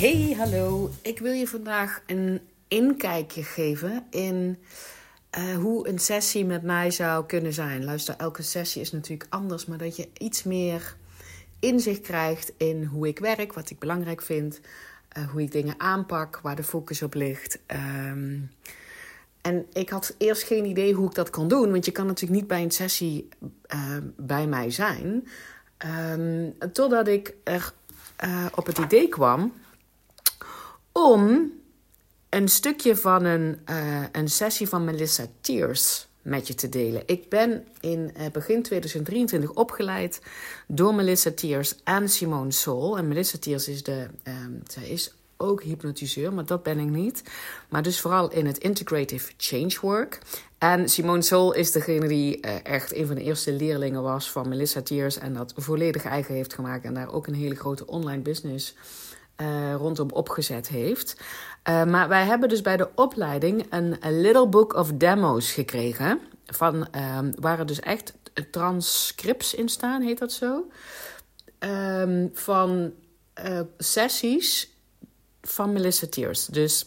Hey, 0.00 0.34
hallo. 0.38 0.90
Ik 1.02 1.18
wil 1.18 1.32
je 1.32 1.46
vandaag 1.46 2.02
een 2.06 2.40
inkijkje 2.68 3.42
geven 3.42 4.06
in 4.10 4.58
uh, 5.38 5.56
hoe 5.56 5.88
een 5.88 5.98
sessie 5.98 6.44
met 6.44 6.62
mij 6.62 6.90
zou 6.90 7.26
kunnen 7.26 7.52
zijn. 7.52 7.84
Luister, 7.84 8.14
elke 8.18 8.42
sessie 8.42 8.80
is 8.80 8.92
natuurlijk 8.92 9.30
anders, 9.30 9.66
maar 9.66 9.78
dat 9.78 9.96
je 9.96 10.08
iets 10.18 10.42
meer 10.42 10.96
inzicht 11.58 12.00
krijgt 12.00 12.52
in 12.56 12.84
hoe 12.84 13.08
ik 13.08 13.18
werk, 13.18 13.52
wat 13.52 13.70
ik 13.70 13.78
belangrijk 13.78 14.22
vind, 14.22 14.60
uh, 15.18 15.30
hoe 15.30 15.42
ik 15.42 15.52
dingen 15.52 15.74
aanpak, 15.78 16.40
waar 16.42 16.56
de 16.56 16.64
focus 16.64 17.02
op 17.02 17.14
ligt. 17.14 17.58
Um, 17.66 18.50
en 19.40 19.66
ik 19.72 19.90
had 19.90 20.14
eerst 20.18 20.42
geen 20.42 20.64
idee 20.64 20.94
hoe 20.94 21.08
ik 21.08 21.14
dat 21.14 21.30
kon 21.30 21.48
doen, 21.48 21.70
want 21.70 21.84
je 21.84 21.92
kan 21.92 22.06
natuurlijk 22.06 22.40
niet 22.40 22.48
bij 22.48 22.62
een 22.62 22.70
sessie 22.70 23.28
uh, 23.74 23.96
bij 24.16 24.46
mij 24.46 24.70
zijn. 24.70 25.28
Um, 26.10 26.54
totdat 26.72 27.08
ik 27.08 27.34
er 27.44 27.72
op 28.54 28.66
het 28.66 28.78
idee 28.78 29.08
kwam 29.08 29.52
om 31.04 31.52
een 32.28 32.48
stukje 32.48 32.96
van 32.96 33.24
een, 33.24 33.58
uh, 33.70 34.02
een 34.12 34.28
sessie 34.28 34.68
van 34.68 34.84
Melissa 34.84 35.26
Tears 35.40 36.08
met 36.22 36.46
je 36.46 36.54
te 36.54 36.68
delen. 36.68 37.02
Ik 37.06 37.28
ben 37.28 37.64
in 37.80 38.14
uh, 38.18 38.26
begin 38.32 38.62
2023 38.62 39.50
opgeleid 39.52 40.20
door 40.66 40.94
Melissa 40.94 41.30
Tears 41.34 41.74
en 41.84 42.08
Simone 42.08 42.52
Sol. 42.52 42.98
En 42.98 43.08
Melissa 43.08 43.38
Tears 43.38 43.68
is 43.68 43.82
de, 43.82 44.06
um, 44.24 44.62
zij 44.66 44.88
is 44.88 45.14
ook 45.36 45.62
hypnotiseur, 45.62 46.32
maar 46.32 46.46
dat 46.46 46.62
ben 46.62 46.78
ik 46.78 46.88
niet. 46.88 47.22
Maar 47.68 47.82
dus 47.82 48.00
vooral 48.00 48.30
in 48.30 48.46
het 48.46 48.58
integrative 48.58 49.32
change 49.36 49.76
work. 49.80 50.18
En 50.58 50.88
Simone 50.88 51.22
Sol 51.22 51.52
is 51.52 51.72
degene 51.72 52.08
die 52.08 52.46
uh, 52.46 52.64
echt 52.64 52.94
een 52.94 53.06
van 53.06 53.14
de 53.14 53.22
eerste 53.22 53.52
leerlingen 53.52 54.02
was 54.02 54.30
van 54.30 54.48
Melissa 54.48 54.82
Tears 54.82 55.18
en 55.18 55.34
dat 55.34 55.52
volledig 55.56 56.04
eigen 56.04 56.34
heeft 56.34 56.54
gemaakt 56.54 56.84
en 56.84 56.94
daar 56.94 57.12
ook 57.12 57.26
een 57.26 57.34
hele 57.34 57.56
grote 57.56 57.86
online 57.86 58.22
business 58.22 58.74
uh, 59.40 59.74
rondom 59.74 60.10
opgezet 60.10 60.68
heeft. 60.68 61.16
Uh, 61.68 61.84
maar 61.84 62.08
wij 62.08 62.24
hebben 62.24 62.48
dus 62.48 62.60
bij 62.60 62.76
de 62.76 62.88
opleiding 62.94 63.66
een 63.70 63.98
Little 64.00 64.48
Book 64.48 64.72
of 64.72 64.92
Demos 64.92 65.52
gekregen. 65.52 66.20
Van, 66.46 66.74
um, 67.18 67.32
waar 67.34 67.58
er 67.58 67.66
dus 67.66 67.80
echt 67.80 68.12
transcripts 68.50 69.54
in 69.54 69.68
staan, 69.68 70.02
heet 70.02 70.18
dat 70.18 70.32
zo? 70.32 70.70
Um, 71.58 72.30
van 72.32 72.92
uh, 73.44 73.60
sessies 73.78 74.74
van 75.42 75.72
Melissa 75.72 76.06
Tears. 76.06 76.46
Dus 76.46 76.86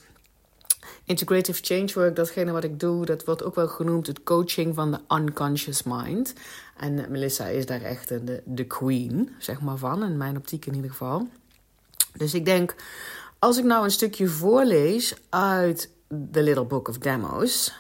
integrative 1.06 1.64
change 1.64 1.92
work, 1.94 2.16
datgene 2.16 2.52
wat 2.52 2.64
ik 2.64 2.80
doe, 2.80 3.06
dat 3.06 3.26
wordt 3.26 3.44
ook 3.44 3.56
wel 3.56 3.68
genoemd 3.68 4.08
het 4.08 4.24
coaching 4.24 4.76
van 4.76 4.92
de 4.92 5.16
unconscious 5.16 5.84
mind. 5.84 6.34
En 6.78 7.06
Melissa 7.10 7.46
is 7.46 7.66
daar 7.66 7.82
echt 7.82 8.08
de, 8.08 8.42
de 8.46 8.66
queen, 8.66 9.36
zeg 9.40 9.62
maar, 9.62 9.78
van, 9.78 10.04
in 10.04 10.18
mijn 10.18 10.38
optiek 10.38 10.66
in 10.66 10.76
ieder 10.76 10.90
geval. 10.90 11.28
Dus 12.18 12.34
ik 12.34 12.46
denk, 12.46 12.76
als 13.40 13.58
ik 13.58 13.64
nou 13.64 13.84
een 13.84 13.92
stukje 13.92 14.28
voorlees 14.28 15.16
uit 15.30 15.90
The 16.32 16.44
Little 16.44 16.66
Book 16.66 16.88
of 16.88 16.98
Demos. 16.98 17.74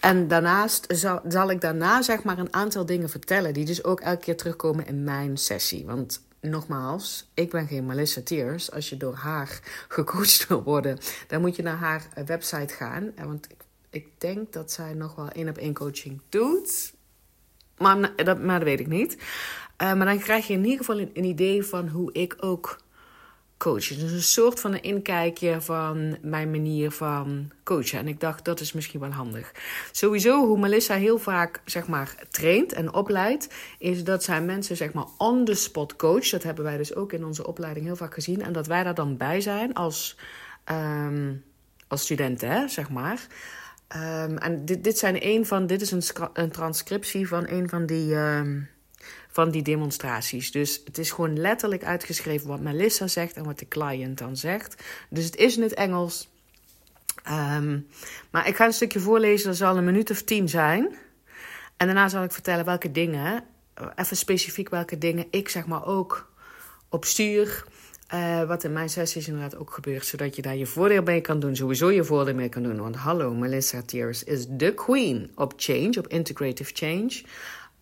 En 0.00 0.28
daarnaast 0.28 0.84
zal, 0.88 1.20
zal 1.28 1.50
ik 1.50 1.60
daarna 1.60 2.02
zeg 2.02 2.22
maar 2.22 2.38
een 2.38 2.54
aantal 2.54 2.86
dingen 2.86 3.08
vertellen. 3.08 3.54
Die 3.54 3.64
dus 3.64 3.84
ook 3.84 4.00
elke 4.00 4.20
keer 4.20 4.36
terugkomen 4.36 4.86
in 4.86 5.04
mijn 5.04 5.36
sessie. 5.36 5.86
Want 5.86 6.22
nogmaals, 6.40 7.30
ik 7.34 7.50
ben 7.50 7.66
geen 7.66 7.86
Melissa 7.86 8.20
Tears. 8.24 8.72
Als 8.72 8.88
je 8.88 8.96
door 8.96 9.14
haar 9.14 9.60
gecoacht 9.88 10.46
wil 10.46 10.62
worden, 10.62 10.98
dan 11.26 11.40
moet 11.40 11.56
je 11.56 11.62
naar 11.62 11.76
haar 11.76 12.08
website 12.26 12.74
gaan. 12.74 13.12
Want 13.24 13.46
ik, 13.50 13.64
ik 13.90 14.08
denk 14.18 14.52
dat 14.52 14.72
zij 14.72 14.94
nog 14.94 15.14
wel 15.14 15.28
één 15.28 15.48
op 15.48 15.56
één 15.56 15.74
coaching 15.74 16.20
doet. 16.28 16.92
Maar 17.78 18.24
dat, 18.24 18.40
maar 18.40 18.58
dat 18.58 18.68
weet 18.68 18.80
ik 18.80 18.86
niet. 18.86 19.14
Uh, 19.14 19.94
maar 19.94 20.06
dan 20.06 20.18
krijg 20.18 20.46
je 20.46 20.52
in 20.52 20.64
ieder 20.64 20.78
geval 20.78 20.98
een 20.98 21.24
idee 21.24 21.64
van 21.64 21.88
hoe 21.88 22.12
ik 22.12 22.36
ook 22.40 22.78
coachen. 23.58 23.98
Dus 23.98 24.12
een 24.12 24.22
soort 24.22 24.60
van 24.60 24.72
een 24.72 24.82
inkijkje 24.82 25.60
van 25.60 26.16
mijn 26.22 26.50
manier 26.50 26.90
van 26.90 27.50
coachen. 27.64 27.98
En 27.98 28.08
ik 28.08 28.20
dacht, 28.20 28.44
dat 28.44 28.60
is 28.60 28.72
misschien 28.72 29.00
wel 29.00 29.10
handig. 29.10 29.52
Sowieso, 29.92 30.46
hoe 30.46 30.58
Melissa 30.58 30.94
heel 30.94 31.18
vaak, 31.18 31.60
zeg 31.64 31.86
maar, 31.86 32.14
traint 32.30 32.72
en 32.72 32.92
opleidt... 32.92 33.48
is 33.78 34.04
dat 34.04 34.24
zij 34.24 34.42
mensen, 34.42 34.76
zeg 34.76 34.92
maar, 34.92 35.06
on 35.18 35.44
the 35.44 35.54
spot 35.54 35.96
coach. 35.96 36.28
Dat 36.28 36.42
hebben 36.42 36.64
wij 36.64 36.76
dus 36.76 36.94
ook 36.94 37.12
in 37.12 37.24
onze 37.24 37.46
opleiding 37.46 37.86
heel 37.86 37.96
vaak 37.96 38.14
gezien. 38.14 38.42
En 38.42 38.52
dat 38.52 38.66
wij 38.66 38.82
daar 38.82 38.94
dan 38.94 39.16
bij 39.16 39.40
zijn 39.40 39.74
als, 39.74 40.16
um, 40.72 41.44
als 41.88 42.02
studenten, 42.02 42.50
hè, 42.50 42.68
zeg 42.68 42.90
maar... 42.90 43.26
Um, 43.96 44.38
en 44.38 44.64
dit, 44.64 44.84
dit 44.84 44.98
zijn 44.98 45.16
een 45.26 45.46
van, 45.46 45.66
dit 45.66 45.80
is 45.80 45.90
een, 45.90 46.50
transcriptie 46.50 47.28
van 47.28 47.48
een 47.48 47.68
van 47.68 47.86
die... 47.86 48.14
Um, 48.14 48.68
van 49.28 49.50
die 49.50 49.62
demonstraties. 49.62 50.50
Dus 50.50 50.82
het 50.84 50.98
is 50.98 51.10
gewoon 51.10 51.38
letterlijk 51.38 51.84
uitgeschreven 51.84 52.48
wat 52.48 52.60
Melissa 52.60 53.06
zegt 53.06 53.36
en 53.36 53.44
wat 53.44 53.58
de 53.58 53.68
client 53.68 54.18
dan 54.18 54.36
zegt. 54.36 54.82
Dus 55.10 55.24
het 55.24 55.36
is 55.36 55.56
in 55.56 55.62
het 55.62 55.74
Engels. 55.74 56.28
Um, 57.30 57.86
maar 58.30 58.48
ik 58.48 58.56
ga 58.56 58.64
een 58.64 58.72
stukje 58.72 59.00
voorlezen, 59.00 59.48
dat 59.48 59.56
zal 59.56 59.76
een 59.76 59.84
minuut 59.84 60.10
of 60.10 60.22
tien 60.22 60.48
zijn. 60.48 60.96
En 61.76 61.86
daarna 61.86 62.08
zal 62.08 62.22
ik 62.22 62.32
vertellen 62.32 62.64
welke 62.64 62.92
dingen, 62.92 63.44
even 63.94 64.16
specifiek 64.16 64.68
welke 64.68 64.98
dingen 64.98 65.26
ik 65.30 65.48
zeg 65.48 65.66
maar 65.66 65.86
ook 65.86 66.30
op 66.88 67.04
stuur. 67.04 67.64
Uh, 68.14 68.44
wat 68.44 68.64
in 68.64 68.72
mijn 68.72 68.88
sessies 68.88 69.28
inderdaad 69.28 69.56
ook 69.56 69.70
gebeurt, 69.70 70.06
zodat 70.06 70.36
je 70.36 70.42
daar 70.42 70.56
je 70.56 70.66
voordeel 70.66 71.02
mee 71.02 71.20
kan 71.20 71.40
doen. 71.40 71.56
Sowieso 71.56 71.90
je 71.90 72.04
voordeel 72.04 72.34
mee 72.34 72.48
kan 72.48 72.62
doen. 72.62 72.80
Want 72.80 72.96
hallo, 72.96 73.34
Melissa 73.34 73.82
Tears 73.82 74.24
is 74.24 74.46
de 74.48 74.74
queen 74.74 75.30
op 75.34 75.52
change, 75.56 75.94
op 75.98 76.06
integrative 76.06 76.70
change. 76.74 77.22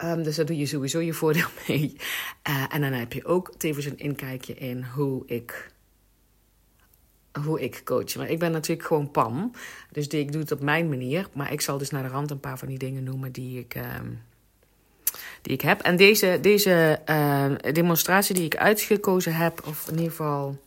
Um, 0.04 0.22
dus 0.22 0.36
daar 0.36 0.46
doe 0.46 0.56
je 0.56 0.66
sowieso 0.66 1.00
je 1.00 1.12
voordeel 1.12 1.48
mee. 1.68 1.96
Uh, 2.48 2.64
en 2.74 2.80
dan 2.80 2.92
heb 2.92 3.12
je 3.12 3.24
ook 3.24 3.52
tevens 3.56 3.84
een 3.84 3.98
inkijkje 3.98 4.54
in 4.54 4.84
hoe 4.94 5.22
ik, 5.26 5.72
hoe 7.44 7.60
ik 7.60 7.80
coach. 7.84 8.16
Maar 8.16 8.30
ik 8.30 8.38
ben 8.38 8.52
natuurlijk 8.52 8.86
gewoon 8.86 9.10
Pam. 9.10 9.52
Dus 9.90 10.06
ik 10.06 10.32
doe 10.32 10.40
het 10.40 10.52
op 10.52 10.60
mijn 10.60 10.88
manier. 10.88 11.28
Maar 11.32 11.52
ik 11.52 11.60
zal 11.60 11.78
dus 11.78 11.90
naar 11.90 12.02
de 12.02 12.08
rand 12.08 12.30
een 12.30 12.40
paar 12.40 12.58
van 12.58 12.68
die 12.68 12.78
dingen 12.78 13.02
noemen 13.02 13.32
die 13.32 13.58
ik, 13.58 13.74
um, 13.74 14.22
die 15.42 15.52
ik 15.52 15.60
heb. 15.60 15.80
En 15.80 15.96
deze, 15.96 16.38
deze 16.40 17.00
uh, 17.10 17.72
demonstratie 17.72 18.34
die 18.34 18.44
ik 18.44 18.56
uitgekozen 18.56 19.34
heb, 19.34 19.66
of 19.66 19.88
in 19.88 19.94
ieder 19.94 20.10
geval 20.10 20.58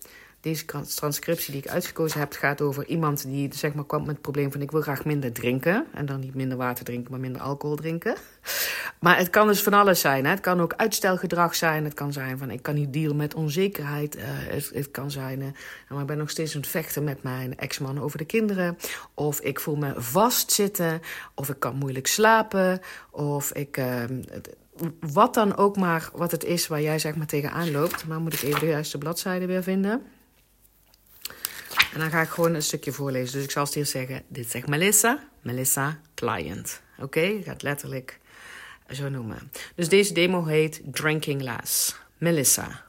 deze 0.42 0.66
transcriptie 0.96 1.52
die 1.52 1.62
ik 1.62 1.70
uitgekozen 1.70 2.20
heb, 2.20 2.34
gaat 2.34 2.62
over 2.62 2.86
iemand 2.86 3.24
die 3.24 3.56
zeg 3.56 3.74
maar, 3.74 3.86
kwam 3.86 4.00
met 4.00 4.10
het 4.10 4.22
probleem 4.22 4.52
van 4.52 4.62
ik 4.62 4.72
wil 4.72 4.82
graag 4.82 5.06
minder 5.06 5.32
drinken. 5.32 5.86
En 5.94 6.06
dan 6.06 6.20
niet 6.20 6.36
minder 6.36 6.58
water 6.58 6.86
drinken, 6.86 7.12
maar 7.12 7.20
minder 7.20 7.42
alcohol 7.42 7.76
drinken. 7.76 8.16
Maar 9.00 9.18
het 9.18 9.30
kan 9.30 9.48
dus 9.48 9.64
van 9.64 9.74
alles 9.74 10.00
zijn. 10.00 10.26
Hè? 10.26 10.32
Het 10.32 10.40
kan 10.40 10.62
ook 10.62 10.74
uitstelgedrag 10.74 11.56
zijn. 11.56 11.84
Het 11.84 11.94
kan 11.94 12.14
zijn 12.14 12.38
van 12.38 12.52
ik 12.52 12.62
kan 12.62 12.76
niet 12.76 12.94
dealen 12.94 13.16
met 13.16 13.34
onzekerheid. 13.34 14.18
Uh, 14.18 14.24
het, 14.74 14.92
kan 14.92 15.12
zijn, 15.12 15.40
uh, 15.40 15.48
maar 15.90 16.02
ik 16.02 16.08
ben 16.08 16.18
nog 16.18 16.30
steeds 16.30 16.56
aan 16.56 16.62
het 16.62 16.70
vechten 16.70 17.04
met 17.04 17.24
mijn 17.24 17.58
ex-man 17.58 18.00
over 18.00 18.18
de 18.18 18.26
kinderen. 18.26 18.78
Of 19.14 19.40
ik 19.40 19.60
voel 19.60 19.76
me 19.76 19.94
vastzitten. 19.96 21.02
Of 21.36 21.50
ik 21.50 21.60
kan 21.60 21.76
moeilijk 21.76 22.08
slapen. 22.08 22.80
Of 23.12 23.52
ik... 23.52 23.78
Uh, 23.78 24.04
wat 25.00 25.34
dan 25.34 25.58
ook 25.58 25.78
maar 25.78 26.10
wat 26.14 26.32
het 26.32 26.44
is 26.44 26.68
waar 26.68 26.82
jij 26.82 27.00
zeg 27.00 27.16
maar 27.16 27.28
tegenaan 27.28 27.72
loopt. 27.72 28.08
Maar 28.08 28.20
moet 28.20 28.34
ik 28.34 28.42
even 28.42 28.60
de 28.60 28.66
juiste 28.66 28.98
bladzijde 28.98 29.46
weer 29.46 29.64
vinden. 29.64 30.02
En 31.94 32.00
dan 32.00 32.10
ga 32.10 32.22
ik 32.22 32.30
gewoon 32.30 32.54
een 32.54 32.64
stukje 32.64 32.92
voorlezen. 32.92 33.34
Dus 33.34 33.44
ik 33.44 33.52
zal 33.52 33.64
het 33.64 33.76
eerst 33.76 33.92
zeggen. 33.92 34.24
Dit 34.28 34.50
zegt 34.50 34.68
Melissa. 34.68 35.28
Melissa, 35.42 36.00
client. 36.16 36.82
Oké, 36.96 37.04
okay? 37.04 37.42
gaat 37.44 37.62
letterlijk 37.62 38.20
zo 38.90 39.10
noemen. 39.10 39.52
Dus 39.76 39.90
deze 39.90 40.14
demo 40.14 40.46
heet 40.46 40.82
Drinking 40.84 41.42
Less. 41.42 41.96
Melissa. 42.18 42.86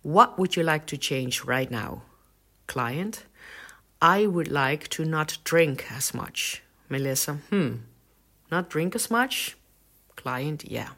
What 0.00 0.36
would 0.36 0.54
you 0.54 0.70
like 0.70 0.84
to 0.84 0.96
change 1.00 1.42
right 1.46 1.70
now? 1.70 2.02
Client. 2.64 3.26
I 4.02 4.26
would 4.26 4.50
like 4.50 4.88
to 4.88 5.04
not 5.04 5.40
drink 5.42 5.84
as 5.96 6.12
much. 6.12 6.62
Melissa. 6.86 7.38
Hmm. 7.48 7.80
Not 8.48 8.70
drink 8.70 8.94
as 8.94 9.08
much? 9.08 9.56
Client. 10.14 10.62
Yeah. 10.70 10.90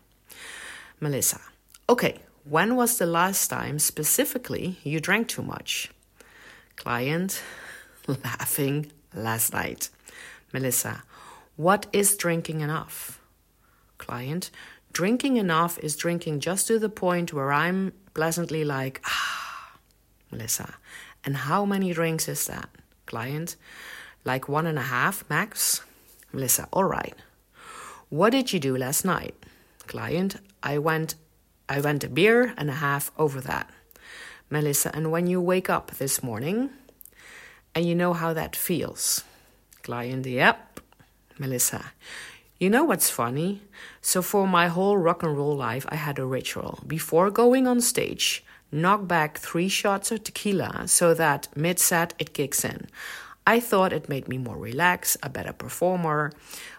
Melissa. 0.99 1.41
Okay. 1.89 2.21
When 2.43 2.77
was 2.77 2.97
the 2.97 3.07
last 3.07 3.49
time 3.49 3.79
specifically 3.79 4.79
you 4.83 5.01
drank 5.01 5.29
too 5.29 5.43
much? 5.43 5.91
Client 6.77 7.43
laughing 8.07 8.93
last 9.15 9.53
night. 9.53 9.89
Melissa, 10.53 11.03
what 11.57 11.87
is 11.93 12.17
drinking 12.17 12.61
enough? 12.61 13.21
Client, 13.99 14.51
drinking 14.93 15.37
enough 15.37 15.79
is 15.79 15.97
drinking 15.97 16.41
just 16.41 16.67
to 16.67 16.79
the 16.79 16.89
point 16.89 17.33
where 17.33 17.53
I'm 17.53 17.93
pleasantly 18.15 18.65
like, 18.65 19.01
ah. 19.05 19.79
Melissa, 20.31 20.75
and 21.25 21.37
how 21.37 21.65
many 21.65 21.93
drinks 21.93 22.29
is 22.29 22.47
that? 22.47 22.69
Client, 23.07 23.57
like 24.25 24.49
one 24.49 24.67
and 24.67 24.79
a 24.79 24.83
half 24.83 25.29
max. 25.31 25.83
Melissa, 26.33 26.69
all 26.73 26.85
right. 26.85 27.15
What 28.09 28.31
did 28.31 28.53
you 28.53 28.61
do 28.61 28.77
last 28.77 29.05
night? 29.05 29.35
Client, 29.87 30.37
I 30.63 30.79
went 30.79 31.15
I 31.69 31.81
went 31.81 32.05
a 32.05 32.09
beer 32.09 32.55
and 32.57 32.71
a 32.71 32.75
half 32.75 33.11
over 33.19 33.41
that. 33.41 33.69
Melissa, 34.49 34.91
and 34.95 35.11
when 35.11 35.27
you 35.27 35.41
wake 35.41 35.69
up 35.69 35.91
this 35.93 36.23
morning 36.23 36.71
and 37.75 37.85
you 37.85 37.95
know 37.95 38.13
how 38.13 38.33
that 38.33 38.55
feels? 38.55 39.25
Client, 39.83 40.27
yep. 40.27 40.81
Melissa, 41.39 41.93
You 42.59 42.71
know 42.71 42.85
what's 42.85 43.11
funny? 43.11 43.61
So, 44.01 44.23
for 44.23 44.47
my 44.47 44.69
whole 44.69 44.97
rock 44.97 45.23
and 45.23 45.37
roll 45.37 45.55
life, 45.55 45.85
I 45.91 45.97
had 45.97 46.19
a 46.19 46.25
ritual. 46.25 46.79
Before 46.87 47.31
going 47.31 47.67
on 47.67 47.81
stage, 47.83 48.43
knock 48.73 49.07
back 49.07 49.37
three 49.39 49.69
shots 49.69 50.11
of 50.11 50.25
tequila 50.25 50.89
so 50.89 51.13
that 51.13 51.49
mid 51.55 51.79
set 51.79 52.15
it 52.19 52.33
kicks 52.33 52.65
in. 52.65 52.87
I 53.47 53.61
thought 53.61 53.93
it 53.93 54.09
made 54.09 54.27
me 54.27 54.39
more 54.39 54.57
relaxed, 54.57 55.19
a 55.23 55.29
better 55.29 55.53
performer, 55.53 56.33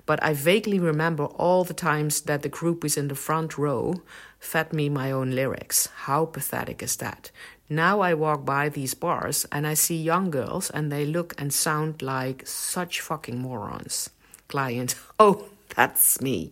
but 0.06 0.22
I 0.22 0.34
vaguely 0.34 0.80
remember 0.80 1.26
all 1.26 1.64
the 1.64 1.74
times 1.74 2.22
that 2.22 2.42
the 2.42 2.50
groupies 2.50 2.98
in 2.98 3.08
the 3.08 3.16
front 3.16 3.58
row 3.58 4.02
fed 4.40 4.74
me 4.74 4.90
my 4.90 5.12
own 5.12 5.32
lyrics. 5.32 5.88
How 6.08 6.26
pathetic 6.26 6.84
is 6.84 6.98
that? 6.98 7.32
Now 7.70 8.00
I 8.00 8.14
walk 8.14 8.46
by 8.46 8.70
these 8.70 8.94
bars 8.94 9.46
and 9.52 9.68
I 9.68 9.74
see 9.74 9.98
young 10.02 10.32
girls 10.32 10.70
and 10.70 10.90
they 10.90 11.06
look 11.06 11.34
and 11.38 11.54
sound 11.54 12.02
like 12.02 12.48
such 12.48 13.02
fucking 13.02 13.38
morons. 13.38 14.10
Client, 14.48 14.96
oh, 15.20 15.46
that's 15.76 16.22
me. 16.22 16.52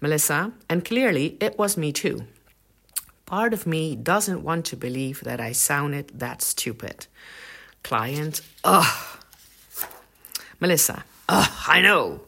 Melissa, 0.00 0.52
and 0.68 0.84
clearly 0.84 1.36
it 1.40 1.56
was 1.56 1.76
me 1.76 1.92
too. 1.92 2.26
Part 3.26 3.54
of 3.54 3.66
me 3.66 3.96
doesn't 3.96 4.42
want 4.42 4.66
to 4.66 4.76
believe 4.76 5.20
that 5.20 5.40
I 5.40 5.52
sounded 5.52 6.18
that 6.18 6.42
stupid. 6.42 7.06
Client, 7.82 8.40
ugh. 8.64 9.20
Melissa, 10.60 11.04
ugh, 11.28 11.50
I 11.66 11.80
know. 11.80 12.20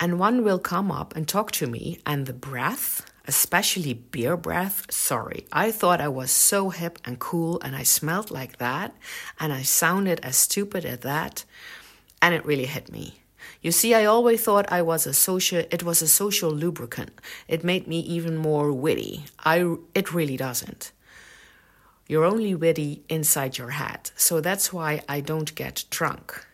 And 0.00 0.18
one 0.18 0.42
will 0.42 0.58
come 0.58 0.90
up 0.90 1.14
and 1.14 1.28
talk 1.28 1.52
to 1.52 1.66
me, 1.66 2.00
and 2.06 2.26
the 2.26 2.32
breath, 2.32 3.04
especially 3.28 3.92
beer 3.92 4.36
breath, 4.36 4.90
sorry, 4.90 5.46
I 5.52 5.70
thought 5.70 6.00
I 6.00 6.08
was 6.08 6.30
so 6.30 6.70
hip 6.70 6.98
and 7.04 7.18
cool, 7.18 7.60
and 7.60 7.76
I 7.76 7.82
smelled 7.82 8.30
like 8.30 8.56
that, 8.56 8.96
and 9.38 9.52
I 9.52 9.62
sounded 9.62 10.18
as 10.20 10.36
stupid 10.36 10.84
as 10.86 11.00
that, 11.00 11.44
and 12.22 12.34
it 12.34 12.44
really 12.46 12.64
hit 12.64 12.90
me. 12.90 13.20
You 13.60 13.70
see, 13.70 13.94
I 13.94 14.06
always 14.06 14.42
thought 14.42 14.72
I 14.72 14.82
was 14.82 15.06
a 15.06 15.12
social. 15.12 15.64
It 15.70 15.82
was 15.82 16.00
a 16.00 16.08
social 16.08 16.50
lubricant. 16.50 17.20
It 17.48 17.64
made 17.64 17.86
me 17.86 18.00
even 18.00 18.36
more 18.36 18.72
witty. 18.72 19.24
I. 19.44 19.76
It 19.94 20.12
really 20.12 20.36
doesn't. 20.36 20.92
You're 22.06 22.24
only 22.24 22.54
witty 22.54 23.02
inside 23.08 23.58
your 23.58 23.70
head, 23.70 24.10
so 24.16 24.40
that's 24.40 24.72
why 24.72 25.02
I 25.08 25.20
don't 25.20 25.54
get 25.54 25.84
drunk. 25.90 26.46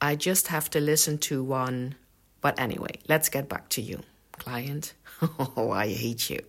I 0.00 0.14
just 0.14 0.48
have 0.48 0.70
to 0.70 0.80
listen 0.80 1.18
to 1.18 1.42
one. 1.42 1.96
But 2.40 2.60
anyway, 2.60 3.00
let's 3.08 3.28
get 3.28 3.48
back 3.48 3.68
to 3.70 3.82
you, 3.82 4.02
client. 4.32 4.94
oh, 5.56 5.70
I 5.70 5.88
hate 5.88 6.30
you. 6.30 6.40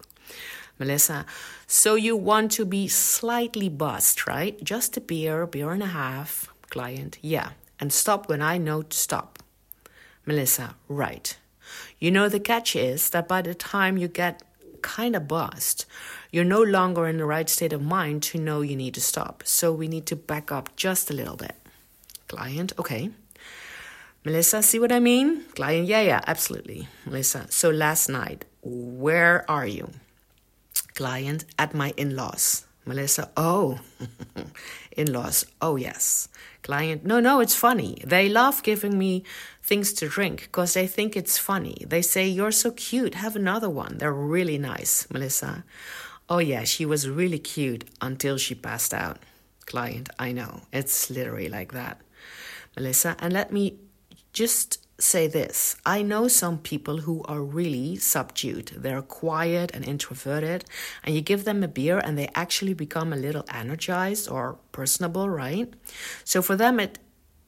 Melissa, 0.79 1.25
so 1.65 1.95
you 1.95 2.15
want 2.15 2.51
to 2.53 2.65
be 2.65 2.87
slightly 2.87 3.67
bust, 3.67 4.27
right? 4.27 4.63
Just 4.63 4.95
a 4.97 5.01
beer, 5.01 5.47
beer 5.47 5.71
and 5.71 5.81
a 5.81 5.87
half. 5.87 6.53
Client, 6.69 7.17
yeah. 7.21 7.51
And 7.79 7.91
stop 7.91 8.29
when 8.29 8.41
I 8.41 8.57
know 8.57 8.83
to 8.83 8.97
stop. 8.97 9.39
Melissa, 10.25 10.75
right. 10.87 11.35
You 11.99 12.11
know, 12.11 12.29
the 12.29 12.39
catch 12.39 12.75
is 12.75 13.09
that 13.09 13.27
by 13.27 13.41
the 13.41 13.55
time 13.55 13.97
you 13.97 14.07
get 14.07 14.43
kind 14.81 15.15
of 15.15 15.27
bust, 15.27 15.85
you're 16.31 16.43
no 16.43 16.61
longer 16.61 17.07
in 17.07 17.17
the 17.17 17.25
right 17.25 17.49
state 17.49 17.73
of 17.73 17.81
mind 17.81 18.21
to 18.23 18.37
know 18.37 18.61
you 18.61 18.75
need 18.75 18.93
to 18.93 19.01
stop. 19.01 19.43
So 19.45 19.71
we 19.73 19.87
need 19.87 20.05
to 20.07 20.15
back 20.15 20.51
up 20.51 20.75
just 20.75 21.09
a 21.09 21.13
little 21.13 21.35
bit. 21.35 21.55
Client, 22.27 22.73
okay. 22.77 23.09
Melissa, 24.27 24.61
see 24.61 24.77
what 24.77 24.91
I 24.91 24.99
mean? 24.99 25.45
Client, 25.55 25.87
yeah, 25.87 26.01
yeah, 26.01 26.19
absolutely. 26.27 26.89
Melissa, 27.05 27.45
so 27.49 27.69
last 27.69 28.09
night, 28.09 28.43
where 28.61 29.49
are 29.49 29.65
you? 29.65 29.89
Client, 30.95 31.45
at 31.57 31.73
my 31.73 31.93
in 31.95 32.17
laws. 32.17 32.65
Melissa, 32.85 33.31
oh, 33.37 33.79
in 34.91 35.13
laws, 35.13 35.45
oh, 35.61 35.77
yes. 35.77 36.27
Client, 36.61 37.05
no, 37.05 37.21
no, 37.21 37.39
it's 37.39 37.55
funny. 37.55 38.01
They 38.05 38.27
love 38.27 38.63
giving 38.63 38.97
me 38.97 39.23
things 39.63 39.93
to 39.93 40.09
drink 40.09 40.41
because 40.41 40.73
they 40.73 40.87
think 40.87 41.15
it's 41.15 41.37
funny. 41.37 41.85
They 41.87 42.01
say, 42.01 42.27
You're 42.27 42.51
so 42.51 42.71
cute, 42.71 43.13
have 43.13 43.37
another 43.37 43.69
one. 43.69 43.97
They're 43.97 44.11
really 44.11 44.57
nice, 44.57 45.09
Melissa. 45.09 45.63
Oh, 46.27 46.39
yeah, 46.39 46.65
she 46.65 46.85
was 46.85 47.07
really 47.07 47.39
cute 47.39 47.85
until 48.01 48.37
she 48.37 48.55
passed 48.55 48.93
out. 48.93 49.19
Client, 49.67 50.09
I 50.19 50.33
know. 50.33 50.63
It's 50.73 51.09
literally 51.09 51.47
like 51.47 51.71
that. 51.71 52.01
Melissa, 52.75 53.15
and 53.19 53.31
let 53.31 53.53
me 53.53 53.79
just 54.37 54.85
say 54.99 55.25
this. 55.27 55.75
I 55.83 56.03
know 56.03 56.27
some 56.27 56.59
people 56.59 56.97
who 56.97 57.23
are 57.25 57.41
really 57.41 57.95
subdued. 57.95 58.67
They're 58.77 59.01
quiet 59.01 59.71
and 59.73 59.83
introverted, 59.83 60.65
and 61.03 61.15
you 61.15 61.21
give 61.21 61.43
them 61.43 61.63
a 61.63 61.67
beer 61.67 61.97
and 61.97 62.17
they 62.17 62.29
actually 62.35 62.75
become 62.75 63.11
a 63.11 63.23
little 63.25 63.45
energized 63.51 64.29
or 64.29 64.59
personable, 64.71 65.27
right? 65.27 65.73
So 66.23 66.41
for 66.41 66.55
them, 66.55 66.79
it 66.79 66.99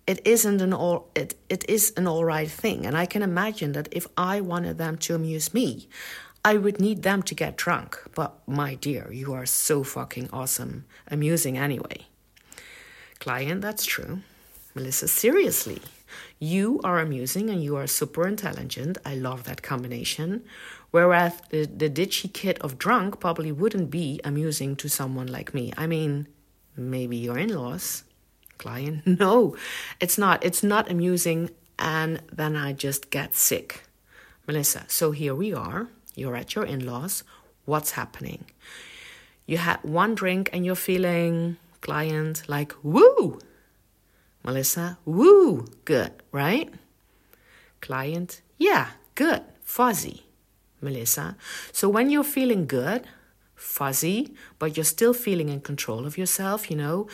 it 0.07 0.19
isn't 0.25 0.61
an 0.61 0.73
all 0.73 1.11
it, 1.13 1.35
it 1.49 1.63
is 1.69 1.93
an 1.95 2.07
all 2.07 2.25
right 2.25 2.49
thing. 2.63 2.79
And 2.87 2.97
i 2.97 3.05
can 3.05 3.21
imagine 3.21 3.71
that 3.73 3.87
if 3.91 4.05
i 4.17 4.41
wanted 4.41 4.75
them 4.79 4.97
to 5.03 5.13
amuse 5.13 5.53
me 5.53 5.87
i 6.51 6.53
would 6.63 6.79
need 6.79 7.03
them 7.03 7.21
to 7.29 7.35
get 7.35 7.61
drunk. 7.65 7.91
But 8.19 8.31
my 8.47 8.71
dear 8.85 9.05
you 9.21 9.27
are 9.37 9.45
so 9.45 9.83
fucking 9.83 10.27
awesome. 10.33 10.85
Amusing 11.15 11.55
anyway. 11.59 11.97
Client 13.19 13.61
that's 13.61 13.85
true. 13.85 14.13
Melissa 14.73 15.07
seriously 15.07 15.81
you 16.39 16.79
are 16.83 16.99
amusing 16.99 17.49
and 17.49 17.63
you 17.63 17.75
are 17.75 17.87
super 17.87 18.27
intelligent. 18.27 18.97
I 19.05 19.15
love 19.15 19.43
that 19.43 19.61
combination. 19.61 20.43
Whereas 20.91 21.39
the, 21.49 21.65
the 21.65 21.89
ditchy 21.89 22.31
kid 22.31 22.57
of 22.59 22.77
drunk 22.77 23.19
probably 23.19 23.51
wouldn't 23.51 23.91
be 23.91 24.19
amusing 24.23 24.75
to 24.77 24.89
someone 24.89 25.27
like 25.27 25.53
me. 25.53 25.71
I 25.77 25.87
mean, 25.87 26.27
maybe 26.75 27.17
your 27.17 27.37
in 27.37 27.55
laws, 27.55 28.03
client. 28.57 29.05
No, 29.19 29.55
it's 29.99 30.17
not. 30.17 30.43
It's 30.43 30.63
not 30.63 30.89
amusing. 30.89 31.51
And 31.77 32.21
then 32.31 32.55
I 32.55 32.73
just 32.73 33.09
get 33.09 33.35
sick. 33.35 33.83
Melissa, 34.47 34.85
so 34.87 35.11
here 35.11 35.35
we 35.35 35.53
are. 35.53 35.89
You're 36.15 36.35
at 36.35 36.55
your 36.55 36.65
in 36.65 36.85
laws. 36.85 37.23
What's 37.65 37.91
happening? 37.91 38.45
You 39.45 39.57
had 39.57 39.79
one 39.83 40.15
drink 40.15 40.49
and 40.51 40.65
you're 40.65 40.75
feeling, 40.75 41.57
client, 41.81 42.43
like, 42.47 42.73
woo, 42.83 43.39
Melissa, 44.43 44.97
woo, 45.05 45.65
good, 45.85 46.11
right? 46.31 46.73
Client, 47.81 48.41
yeah, 48.57 48.91
good, 49.15 49.43
fuzzy. 49.61 50.23
Melissa, 50.81 51.35
so 51.71 51.89
when 51.89 52.09
you're 52.09 52.23
feeling 52.23 52.65
good, 52.65 53.05
fuzzy, 53.55 54.33
but 54.57 54.77
you're 54.77 54.85
still 54.85 55.13
feeling 55.13 55.49
in 55.49 55.59
control 55.59 56.05
of 56.05 56.17
yourself, 56.17 56.71
you 56.71 56.77
know, 56.77 57.07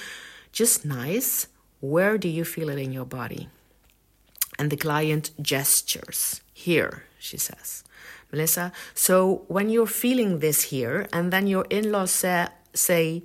just 0.51 0.85
nice, 0.85 1.47
where 1.81 2.17
do 2.17 2.27
you 2.27 2.45
feel 2.45 2.69
it 2.69 2.77
in 2.77 2.91
your 2.91 3.05
body? 3.05 3.49
And 4.57 4.71
the 4.71 4.77
client 4.77 5.31
gestures. 5.41 6.41
Here, 6.53 7.03
she 7.19 7.37
says. 7.37 7.83
Melissa, 8.31 8.71
so 8.93 9.43
when 9.47 9.69
you're 9.69 9.85
feeling 9.87 10.39
this 10.39 10.63
here, 10.63 11.07
and 11.11 11.31
then 11.31 11.47
your 11.47 11.65
in 11.69 11.91
laws 11.91 12.11
say, 12.11 12.47
say, 12.73 13.23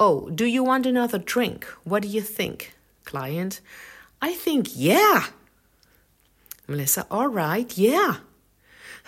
Oh, 0.00 0.28
do 0.30 0.44
you 0.44 0.64
want 0.64 0.86
another 0.86 1.18
drink? 1.18 1.66
What 1.84 2.02
do 2.02 2.08
you 2.08 2.20
think? 2.20 2.73
Client, 3.04 3.60
I 4.20 4.32
think, 4.32 4.68
yeah. 4.74 5.26
Melissa, 6.66 7.06
all 7.10 7.28
right, 7.28 7.76
yeah. 7.76 8.16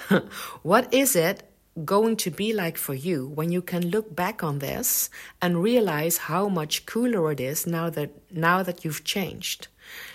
what 0.62 0.92
is 0.92 1.16
it 1.16 1.42
going 1.84 2.16
to 2.16 2.30
be 2.30 2.52
like 2.52 2.76
for 2.76 2.94
you 2.94 3.28
when 3.28 3.50
you 3.50 3.60
can 3.60 3.90
look 3.90 4.14
back 4.14 4.42
on 4.42 4.58
this 4.58 5.10
and 5.42 5.62
realize 5.62 6.16
how 6.16 6.48
much 6.48 6.86
cooler 6.86 7.30
it 7.32 7.40
is 7.40 7.66
now 7.66 7.90
that 7.90 8.10
now 8.30 8.62
that 8.62 8.84
you've 8.84 9.04
changed? 9.04 9.68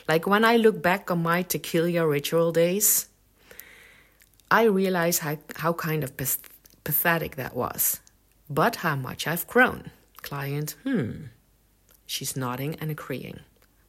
Like 0.08 0.28
when 0.28 0.44
I 0.44 0.58
look 0.58 0.82
back 0.82 1.10
on 1.10 1.24
my 1.24 1.42
tequila 1.42 2.08
ritual 2.08 2.52
days, 2.52 3.08
I 4.50 4.64
realize 4.64 5.20
how, 5.20 5.38
how 5.56 5.74
kind 5.74 6.04
of 6.04 6.18
pathetic 6.18 7.38
that 7.38 7.56
was, 7.56 8.02
but 8.50 8.78
how 8.78 8.96
much 8.96 9.28
I've 9.28 9.48
grown. 9.48 9.92
Client, 10.22 10.76
hmm. 10.84 11.12
She's 12.06 12.36
nodding 12.36 12.76
and 12.76 12.92
agreeing. 12.92 13.40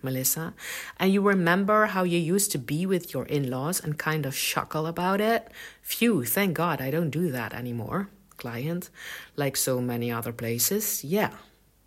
Melissa, 0.02 0.54
and 0.98 1.12
you 1.12 1.20
remember 1.20 1.86
how 1.86 2.02
you 2.02 2.18
used 2.18 2.52
to 2.52 2.58
be 2.58 2.86
with 2.86 3.12
your 3.14 3.24
in 3.26 3.50
laws 3.50 3.80
and 3.80 3.98
kind 3.98 4.26
of 4.26 4.36
chuckle 4.36 4.86
about 4.86 5.20
it? 5.20 5.48
Phew, 5.80 6.24
thank 6.24 6.54
God 6.54 6.80
I 6.80 6.90
don't 6.90 7.10
do 7.10 7.30
that 7.30 7.52
anymore. 7.52 8.08
Client, 8.36 8.90
like 9.36 9.56
so 9.56 9.80
many 9.80 10.10
other 10.10 10.32
places, 10.32 11.04
yeah. 11.04 11.30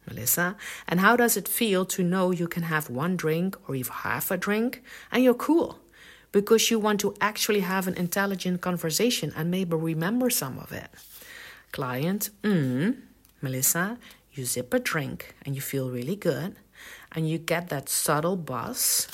Melissa, 0.08 0.56
and 0.88 1.00
how 1.00 1.16
does 1.16 1.36
it 1.36 1.48
feel 1.48 1.84
to 1.86 2.04
know 2.04 2.32
you 2.32 2.48
can 2.48 2.64
have 2.64 2.90
one 2.90 3.18
drink 3.18 3.58
or 3.68 3.76
even 3.76 3.92
half 3.92 4.30
a 4.30 4.38
drink 4.38 4.84
and 5.12 5.24
you're 5.24 5.34
cool? 5.34 5.80
Because 6.32 6.70
you 6.70 6.80
want 6.80 7.00
to 7.00 7.16
actually 7.20 7.62
have 7.62 7.88
an 7.88 7.96
intelligent 7.96 8.62
conversation 8.62 9.34
and 9.36 9.50
maybe 9.50 9.76
remember 9.76 10.30
some 10.30 10.60
of 10.60 10.72
it. 10.72 10.90
Client, 11.72 12.30
mm, 12.44 12.98
Melissa, 13.42 13.98
you 14.34 14.46
zip 14.46 14.74
a 14.74 14.80
drink 14.80 15.34
and 15.44 15.56
you 15.56 15.62
feel 15.62 15.90
really 15.90 16.16
good 16.16 16.56
and 17.16 17.30
you 17.30 17.38
get 17.38 17.70
that 17.70 17.90
subtle 17.90 18.36
buzz. 18.36 19.08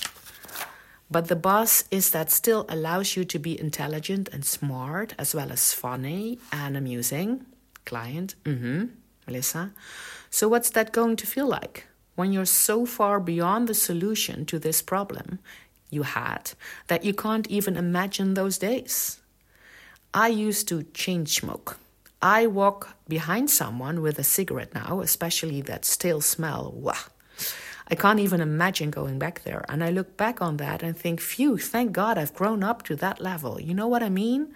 But 1.10 1.28
the 1.28 1.36
buzz 1.36 1.86
is 1.92 2.12
that 2.12 2.32
still 2.32 2.66
allows 2.70 3.16
you 3.16 3.26
to 3.26 3.38
be 3.38 3.60
intelligent 3.60 4.30
and 4.32 4.44
smart, 4.46 5.14
as 5.20 5.36
well 5.36 5.52
as 5.52 5.74
funny 5.74 6.40
and 6.52 6.76
amusing. 6.76 7.46
Client, 7.86 8.36
mm-hmm, 8.46 8.86
Melissa. 9.28 9.74
So, 10.30 10.48
what's 10.48 10.70
that 10.72 10.94
going 10.94 11.18
to 11.18 11.28
feel 11.28 11.48
like? 11.48 11.88
When 12.16 12.32
you're 12.32 12.46
so 12.46 12.86
far 12.86 13.20
beyond 13.20 13.68
the 13.68 13.74
solution 13.74 14.46
to 14.46 14.60
this 14.60 14.82
problem, 14.82 15.40
you 15.90 16.04
had 16.04 16.54
that 16.88 17.04
you 17.04 17.14
can't 17.14 17.48
even 17.48 17.76
imagine 17.76 18.34
those 18.34 18.58
days. 18.58 19.20
I 20.14 20.28
used 20.28 20.68
to 20.70 20.84
chain 20.94 21.26
smoke. 21.26 21.78
I 22.22 22.48
walk 22.48 22.96
behind 23.08 23.50
someone 23.50 24.02
with 24.02 24.20
a 24.20 24.24
cigarette 24.24 24.74
now, 24.74 25.02
especially 25.02 25.62
that 25.64 25.86
stale 25.86 26.22
smell. 26.22 26.72
Wah. 26.76 26.96
I 27.92 27.96
can't 27.96 28.22
even 28.22 28.40
imagine 28.40 28.90
going 28.90 29.20
back 29.20 29.44
there. 29.44 29.66
And 29.68 29.84
I 29.84 29.90
look 29.90 30.16
back 30.16 30.42
on 30.42 30.56
that 30.58 30.82
and 30.82 30.98
think, 30.98 31.20
phew, 31.20 31.58
thank 31.58 31.92
God 31.92 32.18
I've 32.18 32.34
grown 32.34 32.64
up 32.64 32.84
to 32.84 32.96
that 32.96 33.20
level. 33.20 33.60
You 33.60 33.74
know 33.74 33.88
what 33.88 34.02
I 34.02 34.08
mean? 34.10 34.54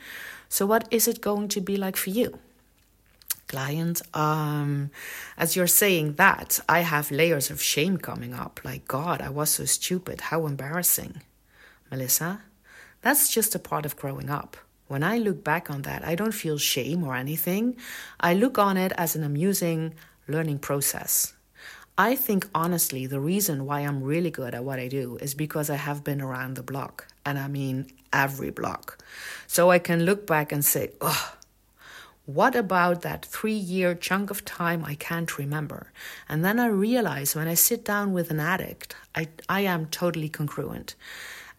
So, 0.47 0.65
what 0.65 0.87
is 0.89 1.05
it 1.05 1.19
going 1.19 1.49
to 1.49 1.59
be 1.59 1.75
like 1.75 1.97
for 1.97 2.11
you? 2.11 2.39
Client, 3.49 4.01
um, 4.13 4.89
as 5.37 5.55
you're 5.55 5.67
saying 5.67 6.13
that, 6.13 6.61
I 6.69 6.79
have 6.79 7.11
layers 7.11 7.51
of 7.51 7.61
shame 7.61 7.97
coming 7.97 8.33
up. 8.33 8.61
Like, 8.63 8.87
God, 8.87 9.21
I 9.21 9.29
was 9.29 9.49
so 9.49 9.65
stupid. 9.65 10.21
How 10.21 10.47
embarrassing. 10.47 11.21
Melissa, 11.91 12.41
that's 13.01 13.29
just 13.31 13.53
a 13.53 13.59
part 13.59 13.85
of 13.85 13.97
growing 13.97 14.29
up. 14.29 14.57
When 14.87 15.03
I 15.03 15.17
look 15.17 15.43
back 15.43 15.69
on 15.69 15.81
that, 15.83 16.05
I 16.07 16.15
don't 16.15 16.31
feel 16.31 16.57
shame 16.57 17.03
or 17.03 17.15
anything. 17.15 17.75
I 18.19 18.33
look 18.33 18.57
on 18.57 18.77
it 18.77 18.93
as 18.97 19.15
an 19.15 19.23
amusing 19.23 19.93
learning 20.27 20.59
process. 20.59 21.34
I 21.97 22.17
think 22.17 22.49
honestly, 22.53 23.05
the 23.05 23.21
reason 23.21 23.65
why 23.65 23.79
I'm 23.79 24.03
really 24.03 24.31
good 24.31 24.53
at 24.53 24.65
what 24.65 24.79
I 24.79 24.89
do 24.89 25.17
is 25.21 25.33
because 25.33 25.69
I 25.69 25.75
have 25.75 26.03
been 26.03 26.21
around 26.21 26.55
the 26.55 26.63
block, 26.63 27.07
and 27.25 27.39
I 27.39 27.47
mean 27.47 27.87
every 28.11 28.49
block. 28.49 29.01
So 29.47 29.71
I 29.71 29.79
can 29.79 30.03
look 30.03 30.27
back 30.27 30.51
and 30.51 30.63
say, 30.63 30.91
oh, 30.99 31.35
what 32.25 32.53
about 32.53 33.01
that 33.03 33.23
three 33.25 33.53
year 33.53 33.95
chunk 33.95 34.29
of 34.29 34.43
time 34.43 34.83
I 34.83 34.95
can't 34.95 35.37
remember? 35.37 35.93
And 36.27 36.43
then 36.43 36.59
I 36.59 36.67
realize 36.67 37.33
when 37.33 37.47
I 37.47 37.53
sit 37.53 37.85
down 37.85 38.11
with 38.11 38.29
an 38.29 38.41
addict, 38.41 38.95
I, 39.15 39.29
I 39.47 39.61
am 39.61 39.85
totally 39.85 40.27
congruent. 40.27 40.95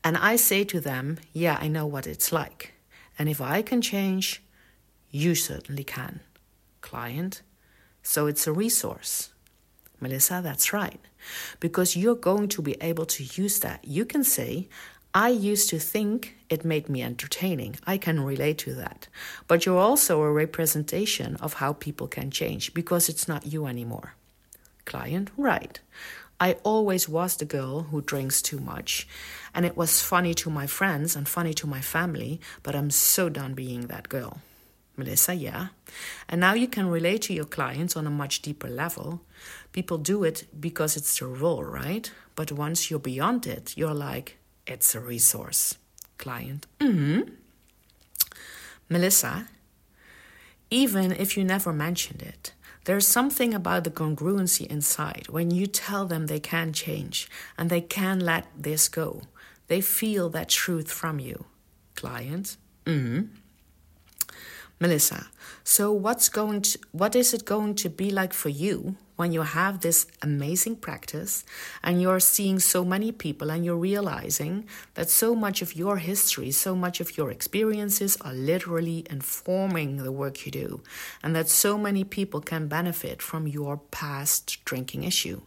And 0.04 0.18
I 0.18 0.36
say 0.36 0.64
to 0.64 0.80
them, 0.80 1.18
yeah, 1.32 1.56
I 1.60 1.68
know 1.68 1.86
what 1.86 2.06
it's 2.06 2.30
like. 2.30 2.74
And 3.18 3.28
if 3.28 3.40
I 3.40 3.62
can 3.62 3.80
change, 3.80 4.42
you 5.10 5.34
certainly 5.34 5.84
can. 5.84 6.20
Client. 6.82 7.40
So 8.02 8.26
it's 8.26 8.46
a 8.46 8.52
resource. 8.52 9.30
Melissa, 10.00 10.40
that's 10.42 10.72
right. 10.72 11.00
Because 11.60 11.96
you're 11.96 12.14
going 12.14 12.48
to 12.48 12.62
be 12.62 12.76
able 12.80 13.06
to 13.06 13.24
use 13.24 13.60
that. 13.60 13.84
You 13.84 14.04
can 14.04 14.24
say, 14.24 14.68
I 15.14 15.30
used 15.30 15.70
to 15.70 15.78
think 15.78 16.36
it 16.50 16.64
made 16.64 16.88
me 16.88 17.02
entertaining. 17.02 17.76
I 17.86 17.96
can 17.96 18.20
relate 18.20 18.58
to 18.58 18.74
that. 18.74 19.08
But 19.48 19.64
you're 19.64 19.78
also 19.78 20.20
a 20.20 20.30
representation 20.30 21.36
of 21.36 21.54
how 21.54 21.72
people 21.72 22.06
can 22.06 22.30
change 22.30 22.74
because 22.74 23.08
it's 23.08 23.26
not 23.26 23.46
you 23.46 23.66
anymore. 23.66 24.14
Client, 24.84 25.30
right. 25.36 25.80
I 26.38 26.56
always 26.64 27.08
was 27.08 27.36
the 27.36 27.46
girl 27.46 27.84
who 27.84 28.02
drinks 28.02 28.42
too 28.42 28.60
much. 28.60 29.08
And 29.54 29.64
it 29.64 29.76
was 29.76 30.02
funny 30.02 30.34
to 30.34 30.50
my 30.50 30.66
friends 30.66 31.16
and 31.16 31.26
funny 31.26 31.54
to 31.54 31.66
my 31.66 31.80
family, 31.80 32.40
but 32.62 32.76
I'm 32.76 32.90
so 32.90 33.30
done 33.30 33.54
being 33.54 33.86
that 33.86 34.10
girl. 34.10 34.42
Melissa, 34.96 35.34
yeah. 35.34 35.68
And 36.28 36.40
now 36.40 36.54
you 36.54 36.68
can 36.68 36.88
relate 36.88 37.22
to 37.22 37.34
your 37.34 37.44
clients 37.44 37.96
on 37.96 38.06
a 38.06 38.10
much 38.10 38.42
deeper 38.42 38.68
level. 38.68 39.22
People 39.76 39.98
do 39.98 40.24
it 40.24 40.46
because 40.58 40.96
it's 40.96 41.18
their 41.18 41.28
role, 41.28 41.62
right? 41.62 42.10
But 42.34 42.50
once 42.50 42.90
you're 42.90 42.98
beyond 42.98 43.46
it, 43.46 43.76
you're 43.76 43.92
like, 43.92 44.38
it's 44.66 44.94
a 44.94 45.00
resource. 45.00 45.74
Client, 46.16 46.66
hmm. 46.80 47.20
Melissa, 48.88 49.48
even 50.70 51.12
if 51.12 51.36
you 51.36 51.44
never 51.44 51.74
mentioned 51.74 52.22
it, 52.22 52.54
there's 52.86 53.06
something 53.06 53.52
about 53.52 53.84
the 53.84 53.90
congruency 53.90 54.66
inside 54.66 55.26
when 55.28 55.50
you 55.50 55.66
tell 55.66 56.06
them 56.06 56.26
they 56.26 56.40
can 56.40 56.72
change 56.72 57.28
and 57.58 57.68
they 57.68 57.82
can 57.82 58.20
let 58.20 58.46
this 58.56 58.88
go. 58.88 59.24
They 59.66 59.82
feel 59.82 60.30
that 60.30 60.48
truth 60.48 60.90
from 60.90 61.18
you. 61.18 61.44
Client, 61.96 62.56
hmm. 62.86 63.24
Melissa, 64.80 65.26
so 65.64 65.92
what's 65.92 66.30
going 66.30 66.62
to 66.62 66.78
what 66.92 67.14
is 67.14 67.34
it 67.34 67.44
going 67.44 67.74
to 67.74 67.90
be 67.90 68.10
like 68.10 68.32
for 68.32 68.48
you 68.48 68.96
when 69.16 69.32
you 69.32 69.42
have 69.42 69.80
this 69.80 70.06
amazing 70.22 70.76
practice 70.76 71.44
and 71.82 72.00
you're 72.00 72.20
seeing 72.20 72.58
so 72.58 72.84
many 72.84 73.10
people 73.10 73.50
and 73.50 73.64
you're 73.64 73.76
realizing 73.76 74.66
that 74.94 75.10
so 75.10 75.34
much 75.34 75.62
of 75.62 75.74
your 75.74 75.96
history, 75.96 76.50
so 76.50 76.74
much 76.76 77.00
of 77.00 77.16
your 77.16 77.30
experiences 77.30 78.16
are 78.20 78.34
literally 78.34 79.06
informing 79.10 79.96
the 79.96 80.12
work 80.12 80.44
you 80.44 80.52
do 80.52 80.82
and 81.22 81.34
that 81.34 81.48
so 81.48 81.78
many 81.78 82.04
people 82.04 82.40
can 82.40 82.68
benefit 82.68 83.22
from 83.22 83.46
your 83.46 83.78
past 83.90 84.64
drinking 84.64 85.04
issue? 85.04 85.40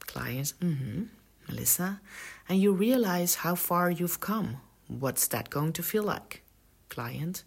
Clients, 0.00 0.54
mm-hmm. 0.60 1.04
Melissa, 1.48 2.00
and 2.48 2.60
you 2.60 2.72
realize 2.72 3.36
how 3.36 3.54
far 3.54 3.90
you've 3.90 4.20
come. 4.20 4.58
What's 4.86 5.26
that 5.28 5.50
going 5.50 5.72
to 5.74 5.82
feel 5.82 6.04
like? 6.04 6.42
Client, 6.88 7.42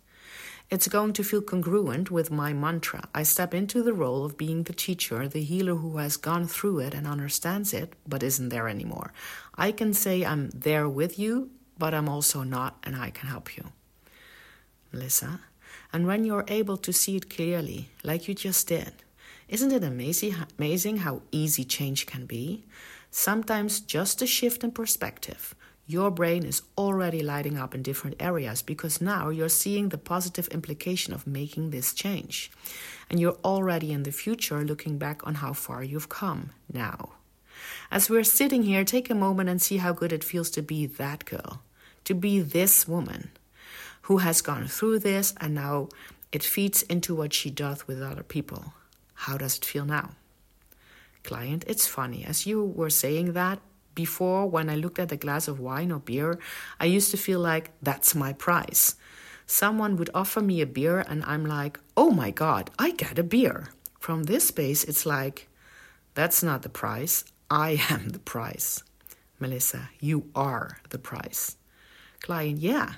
it's 0.70 0.88
going 0.88 1.14
to 1.14 1.24
feel 1.24 1.42
congruent 1.42 2.12
with 2.12 2.30
my 2.30 2.54
mantra. 2.54 3.08
I 3.14 3.24
step 3.24 3.54
into 3.56 3.82
the 3.82 3.94
role 3.94 4.24
of 4.24 4.38
being 4.38 4.64
the 4.64 4.74
teacher, 4.74 5.28
the 5.28 5.42
healer 5.42 5.76
who 5.76 5.98
has 5.98 6.16
gone 6.16 6.48
through 6.48 6.80
it 6.80 6.94
and 6.94 7.08
understands 7.08 7.74
it, 7.74 7.94
but 8.08 8.22
isn't 8.22 8.50
there 8.50 8.68
anymore. 8.68 9.12
I 9.56 9.72
can 9.72 9.94
say 9.94 10.24
I'm 10.24 10.52
there 10.52 10.88
with 10.88 11.18
you, 11.18 11.50
but 11.80 11.94
I'm 11.94 12.08
also 12.08 12.44
not, 12.44 12.78
and 12.84 12.96
I 12.96 13.10
can 13.10 13.30
help 13.30 13.58
you. 13.58 13.72
Melissa, 14.92 15.40
and 15.92 16.06
when 16.06 16.24
you're 16.24 16.46
able 16.48 16.78
to 16.78 16.94
see 16.94 17.16
it 17.16 17.30
clearly, 17.30 17.90
like 18.04 18.28
you 18.28 18.36
just 18.36 18.68
did, 18.68 18.94
isn't 19.48 19.72
it 19.72 19.84
amazing, 19.84 20.36
amazing 20.60 20.98
how 20.98 21.24
easy 21.32 21.64
change 21.64 22.06
can 22.06 22.28
be? 22.28 22.66
Sometimes 23.10 23.80
just 23.80 24.22
a 24.22 24.28
shift 24.28 24.64
in 24.64 24.72
perspective 24.72 25.56
your 25.90 26.12
brain 26.12 26.46
is 26.46 26.62
already 26.78 27.24
lighting 27.24 27.58
up 27.58 27.74
in 27.74 27.82
different 27.82 28.16
areas 28.20 28.62
because 28.62 29.02
now 29.02 29.30
you're 29.30 29.50
seeing 29.50 29.90
the 29.90 29.98
positive 29.98 30.48
implication 30.50 31.16
of 31.16 31.26
making 31.26 31.72
this 31.72 31.94
change. 31.94 32.52
And 33.10 33.20
you're 33.20 33.40
already 33.44 33.92
in 33.92 34.04
the 34.04 34.12
future 34.12 34.64
looking 34.64 35.00
back 35.00 35.26
on 35.26 35.36
how 35.36 35.54
far 35.54 35.84
you've 35.84 36.08
come 36.08 36.52
now. 36.72 37.14
As 37.90 38.08
we're 38.08 38.24
sitting 38.24 38.62
here, 38.62 38.84
take 38.84 39.10
a 39.10 39.16
moment 39.16 39.50
and 39.50 39.60
see 39.60 39.78
how 39.78 39.92
good 39.92 40.14
it 40.14 40.24
feels 40.24 40.52
to 40.52 40.62
be 40.62 40.86
that 40.86 41.26
girl, 41.26 41.64
to 42.04 42.14
be 42.14 42.40
this 42.40 42.88
woman 42.88 43.32
who 44.04 44.20
has 44.20 44.42
gone 44.44 44.68
through 44.68 45.00
this 45.00 45.34
and 45.38 45.56
now 45.56 45.90
it 46.32 46.44
feeds 46.44 46.84
into 46.84 47.16
what 47.16 47.34
she 47.34 47.50
does 47.50 47.88
with 47.88 48.00
other 48.00 48.22
people. 48.22 48.74
How 49.16 49.40
does 49.40 49.58
it 49.58 49.66
feel 49.66 49.86
now? 49.86 50.12
Client, 51.24 51.64
it's 51.66 51.88
funny. 51.88 52.24
As 52.24 52.46
you 52.46 52.64
were 52.64 52.92
saying 52.92 53.34
that, 53.34 53.60
before, 54.06 54.48
when 54.48 54.70
I 54.70 54.78
looked 54.78 55.00
at 55.00 55.12
a 55.12 55.24
glass 55.26 55.50
of 55.50 55.60
wine 55.60 55.92
or 55.92 56.00
beer, 56.00 56.40
I 56.80 56.86
used 56.86 57.12
to 57.12 57.18
feel 57.18 57.42
like 57.52 57.72
that's 57.82 58.16
my 58.16 58.32
price. 58.32 58.96
Someone 59.46 59.98
would 59.98 60.10
offer 60.14 60.42
me 60.42 60.62
a 60.62 60.66
beer, 60.78 61.00
and 61.10 61.22
I'm 61.26 61.46
like, 61.46 61.76
oh 61.98 62.12
my 62.22 62.32
God, 62.32 62.72
I 62.80 62.92
get 62.92 63.20
a 63.20 63.24
beer. 63.36 63.58
From 64.00 64.24
this 64.24 64.48
space, 64.48 64.86
it's 64.86 65.06
like, 65.06 65.50
that's 66.14 66.42
not 66.42 66.62
the 66.62 66.76
price. 66.84 67.26
I 67.50 67.70
am 67.90 68.04
the 68.16 68.24
price. 68.36 68.70
Melissa, 69.38 69.90
you 70.00 70.18
are 70.34 70.80
the 70.94 71.02
price. 71.12 71.58
Client, 72.22 72.60
yeah. 72.60 72.90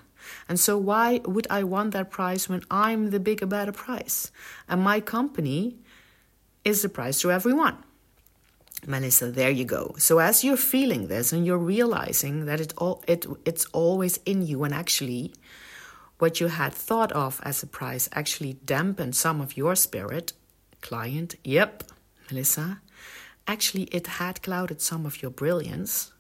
And 0.47 0.59
so, 0.59 0.77
why 0.77 1.21
would 1.25 1.47
I 1.49 1.63
want 1.63 1.93
that 1.93 2.11
price 2.11 2.47
when 2.47 2.61
I'm 2.69 3.09
the 3.09 3.19
bigger, 3.19 3.47
better 3.47 3.71
price? 3.71 4.31
And 4.69 4.81
my 4.83 4.99
company 4.99 5.77
is 6.63 6.83
the 6.83 6.89
price 6.89 7.21
to 7.21 7.31
everyone. 7.31 7.77
Melissa, 8.87 9.31
there 9.31 9.51
you 9.51 9.65
go. 9.65 9.95
So 9.97 10.19
as 10.19 10.43
you're 10.43 10.57
feeling 10.57 11.07
this 11.07 11.31
and 11.31 11.45
you're 11.45 11.57
realizing 11.57 12.45
that 12.45 12.59
it 12.59 12.73
all 12.77 13.03
it 13.07 13.25
it's 13.45 13.65
always 13.65 14.17
in 14.25 14.41
you 14.41 14.63
and 14.63 14.73
actually 14.73 15.33
what 16.17 16.39
you 16.39 16.47
had 16.47 16.73
thought 16.73 17.11
of 17.11 17.39
as 17.43 17.63
a 17.63 17.67
price 17.67 18.09
actually 18.13 18.53
dampened 18.65 19.15
some 19.15 19.41
of 19.41 19.57
your 19.57 19.75
spirit, 19.75 20.33
client, 20.81 21.35
yep, 21.43 21.83
Melissa. 22.29 22.81
Actually 23.47 23.83
it 23.85 24.07
had 24.07 24.41
clouded 24.41 24.81
some 24.81 25.05
of 25.05 25.21
your 25.21 25.31
brilliance. 25.31 26.11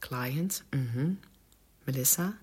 Client, 0.00 0.62
mm-hmm. 0.72 1.14
Melissa. 1.86 2.38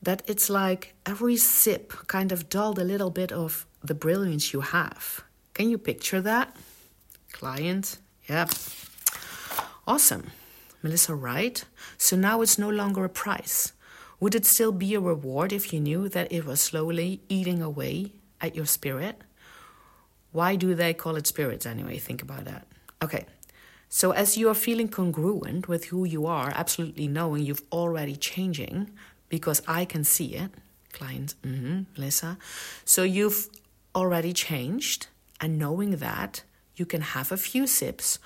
That 0.00 0.22
it's 0.28 0.48
like 0.48 0.94
every 1.04 1.36
sip 1.36 1.92
kind 2.06 2.30
of 2.30 2.48
dulled 2.48 2.78
a 2.78 2.84
little 2.84 3.10
bit 3.10 3.32
of 3.32 3.66
the 3.82 3.94
brilliance 3.94 4.52
you 4.52 4.60
have. 4.60 5.24
Can 5.54 5.68
you 5.70 5.78
picture 5.78 6.20
that? 6.20 6.56
Client. 7.32 7.98
Yep. 8.28 8.50
Awesome. 9.86 10.30
Melissa, 10.82 11.14
right? 11.14 11.64
So 11.98 12.16
now 12.16 12.40
it's 12.42 12.58
no 12.58 12.68
longer 12.68 13.04
a 13.04 13.08
price. 13.08 13.72
Would 14.20 14.34
it 14.34 14.46
still 14.46 14.72
be 14.72 14.94
a 14.94 15.00
reward 15.00 15.52
if 15.52 15.72
you 15.72 15.80
knew 15.80 16.08
that 16.08 16.32
it 16.32 16.44
was 16.44 16.60
slowly 16.60 17.20
eating 17.28 17.60
away 17.62 18.12
at 18.40 18.54
your 18.54 18.66
spirit? 18.66 19.22
Why 20.32 20.56
do 20.56 20.74
they 20.74 20.94
call 20.94 21.16
it 21.16 21.26
spirits 21.26 21.66
anyway? 21.66 21.98
Think 21.98 22.22
about 22.22 22.44
that. 22.44 22.66
Okay. 23.02 23.26
So, 23.88 24.10
as 24.10 24.36
you 24.36 24.48
are 24.48 24.54
feeling 24.54 24.88
congruent 24.88 25.68
with 25.68 25.86
who 25.86 26.04
you 26.04 26.26
are, 26.26 26.52
absolutely 26.54 27.06
knowing 27.06 27.44
you've 27.44 27.62
already 27.70 28.16
changing, 28.16 28.90
because 29.28 29.62
I 29.68 29.84
can 29.84 30.02
see 30.02 30.34
it, 30.34 30.50
client, 30.92 31.34
mm-hmm, 31.42 31.82
Melissa. 31.96 32.36
So, 32.84 33.04
you've 33.04 33.48
already 33.94 34.32
changed, 34.32 35.06
and 35.40 35.56
knowing 35.58 35.96
that, 35.96 36.42
you 36.76 36.86
can 36.86 37.00
have 37.00 37.32
a 37.32 37.36
few 37.36 37.66
sips 37.66 38.18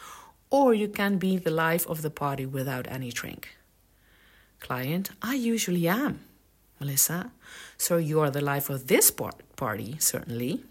or 0.51 0.75
you 0.75 0.89
can 0.89 1.17
be 1.17 1.37
the 1.37 1.51
life 1.51 1.87
of 1.87 2.03
the 2.03 2.11
party 2.11 2.45
without 2.45 2.87
any 2.91 3.11
drink. 3.11 3.57
Client, 4.59 5.11
I 5.23 5.35
usually 5.35 5.89
am, 5.89 6.21
Melissa. 6.79 7.33
So 7.79 7.97
you 7.97 8.21
are 8.21 8.31
the 8.31 8.41
life 8.43 8.69
of 8.69 8.89
this 8.89 9.11
party, 9.11 9.97
certainly. 9.99 10.65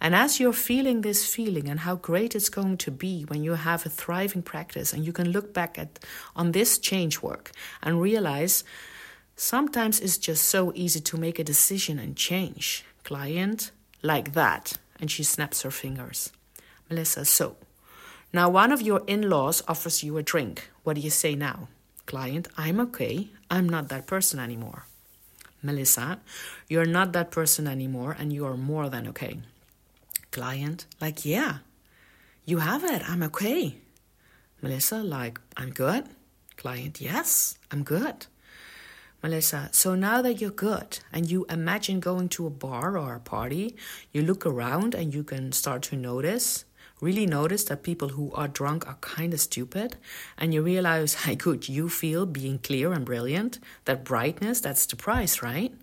And 0.00 0.14
as 0.14 0.40
you're 0.40 0.52
feeling 0.52 1.02
this 1.02 1.32
feeling 1.32 1.68
and 1.68 1.80
how 1.80 1.96
great 1.96 2.34
it's 2.34 2.48
going 2.48 2.78
to 2.78 2.90
be 2.90 3.24
when 3.24 3.44
you 3.44 3.52
have 3.52 3.84
a 3.84 3.90
thriving 3.90 4.42
practice 4.42 4.92
and 4.92 5.04
you 5.04 5.12
can 5.12 5.30
look 5.30 5.52
back 5.52 5.78
at 5.78 5.98
on 6.34 6.52
this 6.52 6.78
change 6.78 7.20
work 7.20 7.52
and 7.82 8.00
realize 8.00 8.64
sometimes 9.36 10.00
it's 10.00 10.18
just 10.18 10.44
so 10.44 10.72
easy 10.74 11.00
to 11.00 11.16
make 11.18 11.38
a 11.38 11.44
decision 11.44 11.98
and 11.98 12.16
change. 12.16 12.84
Client, 13.04 13.70
like 14.02 14.32
that. 14.32 14.74
And 14.98 15.10
she 15.10 15.22
snaps 15.22 15.62
her 15.62 15.70
fingers. 15.70 16.32
Melissa, 16.88 17.24
so 17.24 17.56
now 18.32 18.48
one 18.48 18.72
of 18.72 18.82
your 18.82 19.02
in-laws 19.06 19.62
offers 19.66 20.02
you 20.02 20.16
a 20.18 20.22
drink. 20.22 20.70
What 20.84 20.94
do 20.94 21.00
you 21.00 21.10
say 21.10 21.34
now? 21.34 21.68
Client, 22.06 22.48
I'm 22.56 22.78
okay. 22.80 23.28
I'm 23.50 23.68
not 23.68 23.88
that 23.88 24.06
person 24.06 24.38
anymore. 24.38 24.86
Melissa, 25.62 26.20
you're 26.68 26.86
not 26.86 27.12
that 27.12 27.30
person 27.30 27.66
anymore 27.66 28.14
and 28.18 28.32
you 28.32 28.46
are 28.46 28.56
more 28.56 28.88
than 28.88 29.08
okay. 29.08 29.40
Client, 30.30 30.86
like, 31.00 31.24
yeah, 31.24 31.58
you 32.44 32.58
have 32.58 32.84
it. 32.84 33.02
I'm 33.08 33.22
okay. 33.24 33.76
Melissa, 34.62 35.02
like, 35.02 35.40
I'm 35.56 35.70
good. 35.70 36.04
Client, 36.56 37.00
yes, 37.00 37.58
I'm 37.72 37.82
good. 37.82 38.26
Melissa, 39.22 39.70
so 39.72 39.94
now 39.94 40.22
that 40.22 40.40
you're 40.40 40.50
good 40.50 41.00
and 41.12 41.28
you 41.28 41.46
imagine 41.50 42.00
going 42.00 42.28
to 42.28 42.46
a 42.46 42.50
bar 42.50 42.96
or 42.96 43.14
a 43.14 43.20
party, 43.20 43.74
you 44.12 44.22
look 44.22 44.46
around 44.46 44.94
and 44.94 45.12
you 45.12 45.24
can 45.24 45.52
start 45.52 45.82
to 45.84 45.96
notice, 45.96 46.65
really 47.00 47.26
notice 47.26 47.64
that 47.64 47.82
people 47.82 48.10
who 48.10 48.32
are 48.32 48.48
drunk 48.48 48.86
are 48.86 48.98
kind 49.00 49.34
of 49.34 49.40
stupid, 49.40 49.96
and 50.38 50.54
you 50.54 50.62
realize 50.62 51.14
how 51.24 51.34
good 51.34 51.68
you 51.68 51.88
feel 51.88 52.26
being 52.26 52.58
clear 52.58 52.92
and 52.92 53.04
brilliant. 53.04 53.58
That 53.84 54.04
brightness, 54.04 54.60
that's 54.60 54.86
the 54.86 54.96
price, 54.96 55.42
right? 55.42 55.74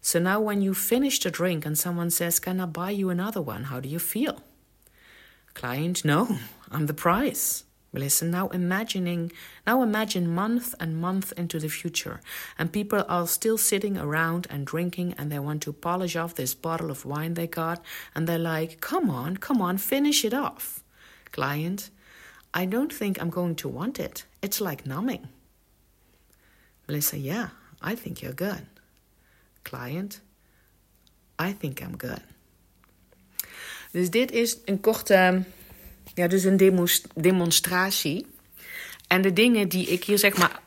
So 0.00 0.18
now 0.18 0.40
when 0.40 0.62
you 0.62 0.74
finish 0.74 1.20
the 1.20 1.30
drink 1.30 1.66
and 1.66 1.76
someone 1.76 2.10
says, 2.10 2.38
Can 2.38 2.60
I 2.60 2.66
buy 2.66 2.90
you 2.90 3.10
another 3.10 3.42
one? 3.42 3.64
How 3.64 3.80
do 3.80 3.88
you 3.88 3.98
feel? 3.98 4.42
Client, 5.54 6.04
no, 6.04 6.38
I'm 6.70 6.86
the 6.86 6.94
price. 6.94 7.64
Listen, 7.92 8.30
now 8.30 8.48
imagining, 8.48 9.32
now 9.66 9.82
imagine 9.82 10.34
month 10.34 10.74
and 10.78 11.00
month 11.00 11.32
into 11.36 11.58
the 11.58 11.68
future, 11.68 12.20
and 12.58 12.70
people 12.70 13.02
are 13.08 13.26
still 13.26 13.56
sitting 13.56 13.96
around 13.96 14.46
and 14.50 14.66
drinking, 14.66 15.14
and 15.16 15.32
they 15.32 15.38
want 15.38 15.62
to 15.62 15.72
polish 15.72 16.14
off 16.14 16.34
this 16.34 16.54
bottle 16.54 16.90
of 16.90 17.06
wine 17.06 17.34
they 17.34 17.46
got, 17.46 17.82
and 18.14 18.26
they're 18.26 18.38
like, 18.38 18.80
come 18.80 19.08
on, 19.08 19.38
come 19.38 19.62
on, 19.62 19.78
finish 19.78 20.24
it 20.24 20.34
off. 20.34 20.84
Client, 21.32 21.90
I 22.52 22.66
don't 22.66 22.92
think 22.92 23.20
I'm 23.20 23.30
going 23.30 23.54
to 23.56 23.68
want 23.68 23.98
it. 23.98 24.24
It's 24.42 24.60
like 24.60 24.84
numbing. 24.84 25.28
Melissa, 26.86 27.18
yeah, 27.18 27.48
I 27.80 27.94
think 27.94 28.20
you're 28.20 28.32
good. 28.32 28.66
Client, 29.64 30.20
I 31.38 31.52
think 31.52 31.80
I'm 31.82 31.96
good. 31.96 32.22
Dus 33.92 34.10
dit 34.10 34.30
is 34.30 34.58
een 34.64 34.80
korte 34.80 35.44
Ja, 36.18 36.28
dus 36.28 36.44
een 36.44 36.88
demonstratie. 37.14 38.26
En 39.06 39.22
de 39.22 39.32
dingen 39.32 39.68
die 39.68 39.86
ik 39.86 40.04
hier 40.04 40.18
zeg 40.18 40.36
maar. 40.36 40.60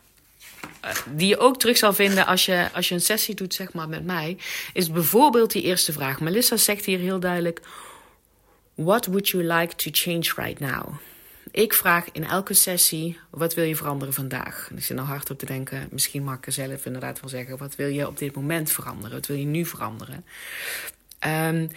Eh, 0.81 0.91
die 1.15 1.27
je 1.27 1.37
ook 1.37 1.59
terug 1.59 1.77
zal 1.77 1.93
vinden 1.93 2.25
als 2.25 2.45
je, 2.45 2.69
als 2.73 2.89
je 2.89 2.93
een 2.93 3.01
sessie 3.01 3.35
doet, 3.35 3.53
zeg 3.53 3.73
maar, 3.73 3.89
met 3.89 4.05
mij. 4.05 4.37
Is 4.73 4.91
bijvoorbeeld 4.91 5.51
die 5.51 5.61
eerste 5.61 5.91
vraag. 5.91 6.19
Melissa 6.19 6.57
zegt 6.57 6.85
hier 6.85 6.99
heel 6.99 7.19
duidelijk: 7.19 7.61
What 8.75 9.05
would 9.05 9.29
you 9.29 9.43
like 9.43 9.75
to 9.75 9.89
change 9.93 10.31
right 10.35 10.59
now? 10.59 10.95
Ik 11.51 11.73
vraag 11.73 12.05
in 12.11 12.23
elke 12.23 12.53
sessie: 12.53 13.19
wat 13.29 13.53
wil 13.53 13.65
je 13.65 13.75
veranderen 13.75 14.13
vandaag? 14.13 14.67
En 14.69 14.77
ik 14.77 14.83
zit 14.83 14.95
nou 14.95 15.07
hard 15.07 15.29
op 15.29 15.39
te 15.39 15.45
denken. 15.45 15.87
Misschien 15.91 16.23
mag 16.23 16.37
ik 16.37 16.45
er 16.45 16.51
zelf 16.51 16.85
inderdaad 16.85 17.19
wel 17.19 17.29
zeggen: 17.29 17.57
wat 17.57 17.75
wil 17.75 17.87
je 17.87 18.07
op 18.07 18.17
dit 18.17 18.35
moment 18.35 18.71
veranderen? 18.71 19.11
Wat 19.11 19.27
wil 19.27 19.37
je 19.37 19.45
nu 19.45 19.65
veranderen? 19.65 20.25
Um, 21.27 21.69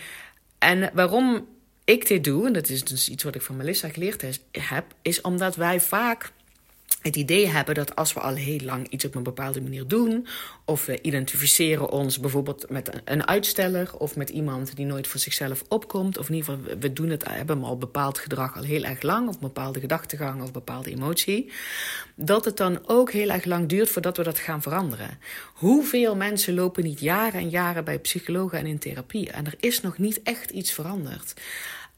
en 0.59 0.91
waarom 0.93 1.47
ik 1.85 2.07
dit 2.07 2.25
doe, 2.25 2.47
en 2.47 2.53
dat 2.53 2.69
is 2.69 2.85
dus 2.85 3.09
iets 3.09 3.23
wat 3.23 3.35
ik 3.35 3.43
van 3.43 3.57
Melissa 3.57 3.89
geleerd 3.89 4.41
heb, 4.51 4.85
is 5.03 5.21
omdat 5.21 5.57
wij 5.57 5.81
vaak 5.81 6.33
het 7.05 7.17
idee 7.17 7.47
hebben 7.47 7.75
dat 7.75 7.97
als 7.97 8.13
we 8.13 8.21
al 8.21 8.35
heel 8.35 8.61
lang 8.61 8.89
iets 8.89 9.05
op 9.05 9.15
een 9.15 9.23
bepaalde 9.23 9.63
manier 9.63 9.87
doen, 9.87 10.27
of 10.65 10.87
we 10.87 11.01
identificeren 11.03 11.91
ons 11.91 12.21
bijvoorbeeld 12.21 12.71
met 12.71 12.91
een 13.05 13.27
uitsteller 13.27 13.97
of 13.99 14.17
met 14.17 14.31
iemand 14.31 14.77
die 14.77 14.87
nooit 14.87 15.07
voor 15.07 15.21
zichzelf 15.21 15.65
opkomt, 15.69 16.19
of 16.19 16.29
in 16.29 16.35
ieder 16.35 16.55
geval 16.55 16.79
we 16.79 16.93
doen 16.93 17.09
het, 17.09 17.29
hebben 17.29 17.65
al 17.65 17.79
bepaald 17.79 18.19
gedrag 18.19 18.57
al 18.57 18.63
heel 18.63 18.85
erg 18.85 19.03
lang, 19.03 19.29
of 19.29 19.35
een 19.35 19.41
bepaalde 19.41 19.81
gedachtegang 19.81 20.43
of 20.43 20.53
bepaalde 20.53 20.91
emotie, 20.91 21.53
dat 22.15 22.45
het 22.45 22.57
dan 22.57 22.79
ook 22.87 23.13
heel 23.13 23.31
erg 23.31 23.45
lang 23.45 23.69
duurt 23.69 23.91
voordat 23.91 24.17
we 24.17 24.23
dat 24.23 24.39
gaan 24.39 24.63
veranderen. 24.63 25.19
Hoeveel 25.55 26.17
mensen 26.17 26.55
lopen 26.55 26.85
niet 26.85 27.01
jaren 27.01 27.41
en 27.41 27.49
jaren 27.49 27.85
bij 27.85 27.99
psychologen 27.99 28.59
en 28.59 28.67
in 28.67 28.79
therapie 28.79 29.31
en 29.31 29.47
er 29.47 29.55
is 29.61 29.81
nog 29.81 29.99
niet 29.99 30.23
echt 30.23 30.51
iets 30.51 30.73
veranderd. 30.73 31.35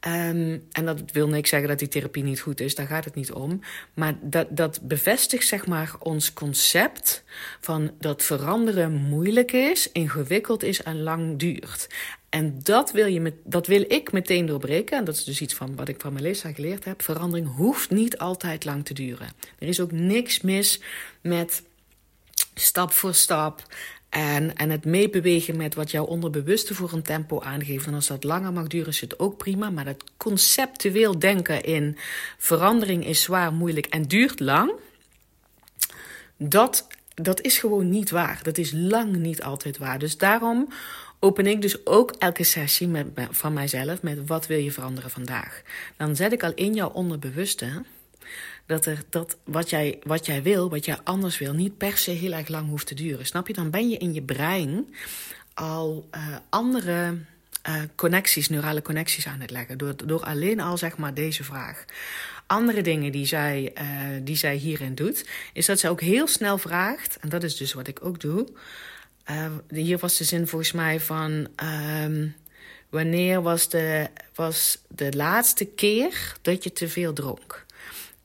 Um, 0.05 0.63
en 0.71 0.85
dat 0.85 1.01
wil 1.11 1.27
niks 1.27 1.49
zeggen 1.49 1.69
dat 1.69 1.79
die 1.79 1.87
therapie 1.87 2.23
niet 2.23 2.39
goed 2.39 2.59
is, 2.59 2.75
daar 2.75 2.87
gaat 2.87 3.05
het 3.05 3.15
niet 3.15 3.31
om. 3.31 3.61
Maar 3.93 4.17
dat, 4.21 4.47
dat 4.49 4.81
bevestigt 4.81 5.47
zeg 5.47 5.65
maar 5.65 5.95
ons 5.99 6.33
concept 6.33 7.23
van 7.61 7.91
dat 7.99 8.23
veranderen 8.23 8.91
moeilijk 8.93 9.51
is, 9.51 9.91
ingewikkeld 9.91 10.63
is 10.63 10.83
en 10.83 11.03
lang 11.03 11.39
duurt. 11.39 11.87
En 12.29 12.59
dat 12.63 12.91
wil, 12.91 13.05
je 13.05 13.21
met, 13.21 13.33
dat 13.43 13.67
wil 13.67 13.83
ik 13.87 14.11
meteen 14.11 14.45
doorbreken. 14.45 14.97
En 14.97 15.03
dat 15.03 15.15
is 15.15 15.23
dus 15.23 15.41
iets 15.41 15.53
van 15.53 15.75
wat 15.75 15.87
ik 15.87 16.01
van 16.01 16.13
Melissa 16.13 16.51
geleerd 16.51 16.85
heb. 16.85 17.01
Verandering 17.01 17.55
hoeft 17.55 17.89
niet 17.89 18.17
altijd 18.17 18.65
lang 18.65 18.85
te 18.85 18.93
duren. 18.93 19.29
Er 19.59 19.67
is 19.67 19.79
ook 19.79 19.91
niks 19.91 20.41
mis 20.41 20.81
met 21.21 21.63
stap 22.53 22.91
voor 22.91 23.13
stap 23.13 23.63
en, 24.09 24.55
en 24.55 24.69
het 24.69 24.85
meebewegen 24.85 25.57
met 25.57 25.75
wat 25.75 25.91
jouw 25.91 26.05
onderbewuste 26.05 26.75
voor 26.75 26.93
een 26.93 27.01
tempo 27.01 27.41
aangeeft. 27.41 27.85
En 27.87 27.93
als 27.93 28.07
dat 28.07 28.23
langer 28.23 28.53
mag 28.53 28.67
duren, 28.67 28.87
is 28.87 29.01
het 29.01 29.19
ook 29.19 29.37
prima. 29.37 29.69
Maar 29.69 29.85
dat 29.85 30.03
conceptueel 30.17 31.19
denken 31.19 31.63
in 31.63 31.97
verandering 32.37 33.05
is 33.05 33.21
zwaar, 33.21 33.53
moeilijk 33.53 33.85
en 33.85 34.03
duurt 34.03 34.39
lang. 34.39 34.71
Dat, 36.37 36.87
dat 37.13 37.41
is 37.41 37.57
gewoon 37.57 37.89
niet 37.89 38.09
waar. 38.09 38.39
Dat 38.43 38.57
is 38.57 38.71
lang 38.71 39.15
niet 39.15 39.43
altijd 39.43 39.77
waar. 39.77 39.99
Dus 39.99 40.17
daarom 40.17 40.67
open 41.19 41.47
ik 41.47 41.61
dus 41.61 41.85
ook 41.85 42.11
elke 42.17 42.43
sessie 42.43 42.87
met, 42.87 43.07
van 43.31 43.53
mijzelf 43.53 44.01
met 44.01 44.27
wat 44.27 44.47
wil 44.47 44.59
je 44.59 44.71
veranderen 44.71 45.09
vandaag. 45.09 45.61
Dan 45.97 46.15
zet 46.15 46.31
ik 46.31 46.43
al 46.43 46.53
in 46.53 46.73
jouw 46.73 46.89
onderbewuste 46.89 47.83
dat, 48.67 48.85
er, 48.85 49.03
dat 49.09 49.37
wat, 49.43 49.69
jij, 49.69 49.99
wat 50.03 50.25
jij 50.25 50.43
wil, 50.43 50.69
wat 50.69 50.85
jij 50.85 50.97
anders 51.03 51.37
wil, 51.37 51.53
niet 51.53 51.77
per 51.77 51.97
se 51.97 52.11
heel 52.11 52.31
erg 52.31 52.47
lang 52.47 52.69
hoeft 52.69 52.87
te 52.87 52.95
duren. 52.95 53.25
Snap 53.25 53.47
je? 53.47 53.53
Dan 53.53 53.69
ben 53.69 53.89
je 53.89 53.97
in 53.97 54.13
je 54.13 54.21
brein 54.21 54.93
al 55.53 56.07
uh, 56.15 56.35
andere 56.49 57.17
uh, 57.69 57.81
connecties, 57.95 58.49
neurale 58.49 58.81
connecties 58.81 59.27
aan 59.27 59.39
het 59.39 59.51
leggen. 59.51 59.77
Door, 59.77 59.95
door 60.05 60.23
alleen 60.23 60.59
al 60.59 60.77
zeg 60.77 60.97
maar 60.97 61.13
deze 61.13 61.43
vraag. 61.43 61.85
Andere 62.47 62.81
dingen 62.81 63.11
die 63.11 63.25
zij, 63.25 63.73
uh, 63.81 63.83
die 64.21 64.35
zij 64.35 64.55
hierin 64.55 64.95
doet, 64.95 65.25
is 65.53 65.65
dat 65.65 65.79
ze 65.79 65.89
ook 65.89 66.01
heel 66.01 66.27
snel 66.27 66.57
vraagt, 66.57 67.17
en 67.19 67.29
dat 67.29 67.43
is 67.43 67.57
dus 67.57 67.73
wat 67.73 67.87
ik 67.87 68.05
ook 68.05 68.19
doe. 68.19 68.47
hier 69.69 69.97
was 69.97 70.17
de 70.17 70.23
zin 70.23 70.47
volgens 70.47 70.71
mij 70.71 70.99
van. 70.99 71.47
Um, 72.03 72.35
wanneer 72.89 73.41
was 73.41 73.69
de, 73.69 74.07
was 74.35 74.81
de 74.87 75.11
laatste 75.11 75.65
keer 75.65 76.35
dat 76.41 76.63
je 76.63 76.73
te 76.73 76.89
veel 76.89 77.13
dronk? 77.13 77.65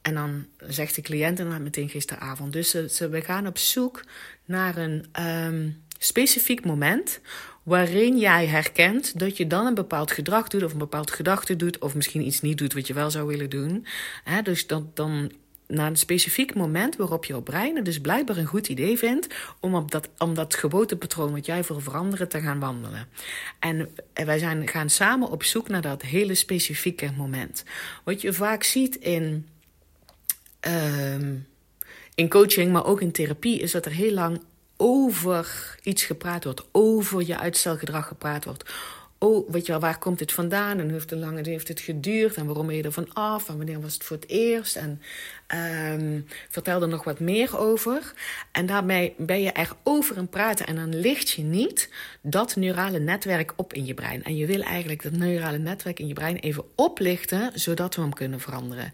En 0.03 0.15
dan 0.15 0.47
zegt 0.59 0.95
de 0.95 1.03
cliënt 1.03 1.39
inderdaad 1.39 1.63
meteen 1.63 1.89
gisteravond. 1.89 2.53
Dus 2.53 2.71
ze, 2.71 3.09
we 3.09 3.21
gaan 3.21 3.47
op 3.47 3.59
zoek 3.59 4.05
naar 4.45 4.77
een 4.77 5.07
um, 5.21 5.83
specifiek 5.99 6.65
moment 6.65 7.21
waarin 7.63 8.19
jij 8.19 8.47
herkent 8.47 9.19
dat 9.19 9.37
je 9.37 9.47
dan 9.47 9.67
een 9.67 9.75
bepaald 9.75 10.13
gedrag 10.13 10.49
doet 10.49 10.63
of 10.63 10.73
een 10.73 10.79
bepaald 10.79 11.11
gedachte 11.11 11.57
doet 11.57 11.79
of 11.79 11.95
misschien 11.95 12.27
iets 12.27 12.41
niet 12.41 12.59
doet 12.59 12.73
wat 12.73 12.87
je 12.87 12.95
wel 12.95 13.11
zou 13.11 13.27
willen 13.27 13.51
doen. 13.51 13.87
Dus 14.43 14.67
dan, 14.67 14.91
dan 14.95 15.33
naar 15.67 15.87
een 15.87 15.97
specifiek 15.97 16.55
moment 16.55 16.97
waarop 16.97 17.25
jouw 17.25 17.41
brein 17.41 17.77
het 17.77 17.85
dus 17.85 18.01
blijkbaar 18.01 18.37
een 18.37 18.47
goed 18.47 18.69
idee 18.69 18.99
vindt 18.99 19.27
om 19.61 19.75
op 19.75 19.91
dat, 19.91 20.09
om 20.19 20.35
dat 20.35 20.55
gewoontepatroon 20.55 21.33
wat 21.33 21.47
jij 21.47 21.63
wil 21.63 21.81
veranderen 21.81 22.29
te 22.29 22.41
gaan 22.41 22.61
wandelen. 22.61 23.09
En 23.59 23.89
wij 24.13 24.39
zijn 24.39 24.69
gaan 24.69 24.91
samen 24.91 25.29
op 25.29 25.43
zoek 25.43 25.69
naar 25.69 25.83
dat 25.83 26.03
hele 26.03 26.35
specifieke 26.35 27.11
moment. 27.17 27.65
Wat 28.05 28.21
je 28.21 28.33
vaak 28.33 28.63
ziet 28.63 28.97
in 28.97 29.47
um, 30.69 31.47
in 32.15 32.29
coaching, 32.29 32.73
maar 32.73 32.85
ook 32.85 33.01
in 33.01 33.13
therapie, 33.13 33.61
is 33.61 33.73
dat 33.73 33.87
er 33.87 33.93
heel 33.93 34.13
lang 34.13 34.41
over 34.77 35.77
iets 35.83 36.05
gepraat 36.05 36.45
wordt. 36.45 36.65
Over 36.73 37.27
je 37.27 37.39
uitstelgedrag 37.39 38.07
gepraat 38.07 38.45
wordt. 38.45 38.71
Oh, 39.23 39.51
weet 39.51 39.67
je 39.67 39.73
wel, 39.73 39.81
waar 39.81 39.99
komt 39.99 40.19
dit 40.19 40.33
vandaan? 40.33 40.79
En 40.79 40.91
heeft, 40.91 41.11
lang 41.11 41.47
heeft 41.47 41.69
het 41.69 41.81
geduurd? 41.81 42.35
En 42.35 42.47
waarom 42.47 42.67
ben 42.67 42.77
je 42.77 42.83
er 42.83 42.93
van 42.93 43.13
af? 43.13 43.49
En 43.49 43.57
wanneer 43.57 43.81
was 43.81 43.95
het 43.95 44.05
voor 44.05 44.17
het 44.17 44.29
eerst? 44.29 44.77
En 44.77 45.01
um, 45.95 46.27
vertel 46.49 46.83
er 46.83 46.89
nog 46.89 47.05
wat 47.05 47.21
meer 47.21 47.59
over. 47.59 48.13
En 48.53 48.67
daarmee 48.67 49.15
ben 49.19 49.43
je 49.43 49.53
er 49.53 49.73
over 49.83 50.17
aan 50.17 50.29
praten. 50.29 50.67
En 50.67 50.75
dan 50.75 51.01
licht 51.01 51.31
je 51.31 51.43
niet 51.43 51.91
dat 52.21 52.57
neurale 52.57 52.99
netwerk 52.99 53.53
op 53.57 53.73
in 53.73 53.87
je 53.87 53.95
brein. 53.95 54.25
En 54.25 54.37
je 54.37 54.47
wil 54.47 54.63
eigenlijk 54.63 55.03
dat 55.03 55.13
neurale 55.13 55.59
netwerk 55.59 55.99
in 55.99 56.07
je 56.07 56.15
brein 56.15 56.37
even 56.37 56.65
oplichten, 56.75 57.51
zodat 57.55 57.95
we 57.95 58.01
hem 58.01 58.15
kunnen 58.15 58.41
veranderen. 58.41 58.93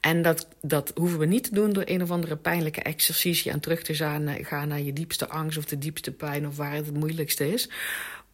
En 0.00 0.22
dat, 0.22 0.48
dat 0.62 0.92
hoeven 0.94 1.18
we 1.18 1.26
niet 1.26 1.44
te 1.44 1.54
doen 1.54 1.72
door 1.72 1.84
een 1.86 2.02
of 2.02 2.10
andere 2.10 2.36
pijnlijke 2.36 2.82
exercitie 2.82 3.50
en 3.50 3.60
terug 3.60 3.82
te 3.82 3.94
gaan, 3.94 4.44
gaan 4.44 4.68
naar 4.68 4.80
je 4.80 4.92
diepste 4.92 5.28
angst 5.28 5.58
of 5.58 5.64
de 5.64 5.78
diepste 5.78 6.12
pijn 6.12 6.46
of 6.46 6.56
waar 6.56 6.72
het 6.72 6.86
het 6.86 6.96
moeilijkste 6.96 7.52
is. 7.52 7.68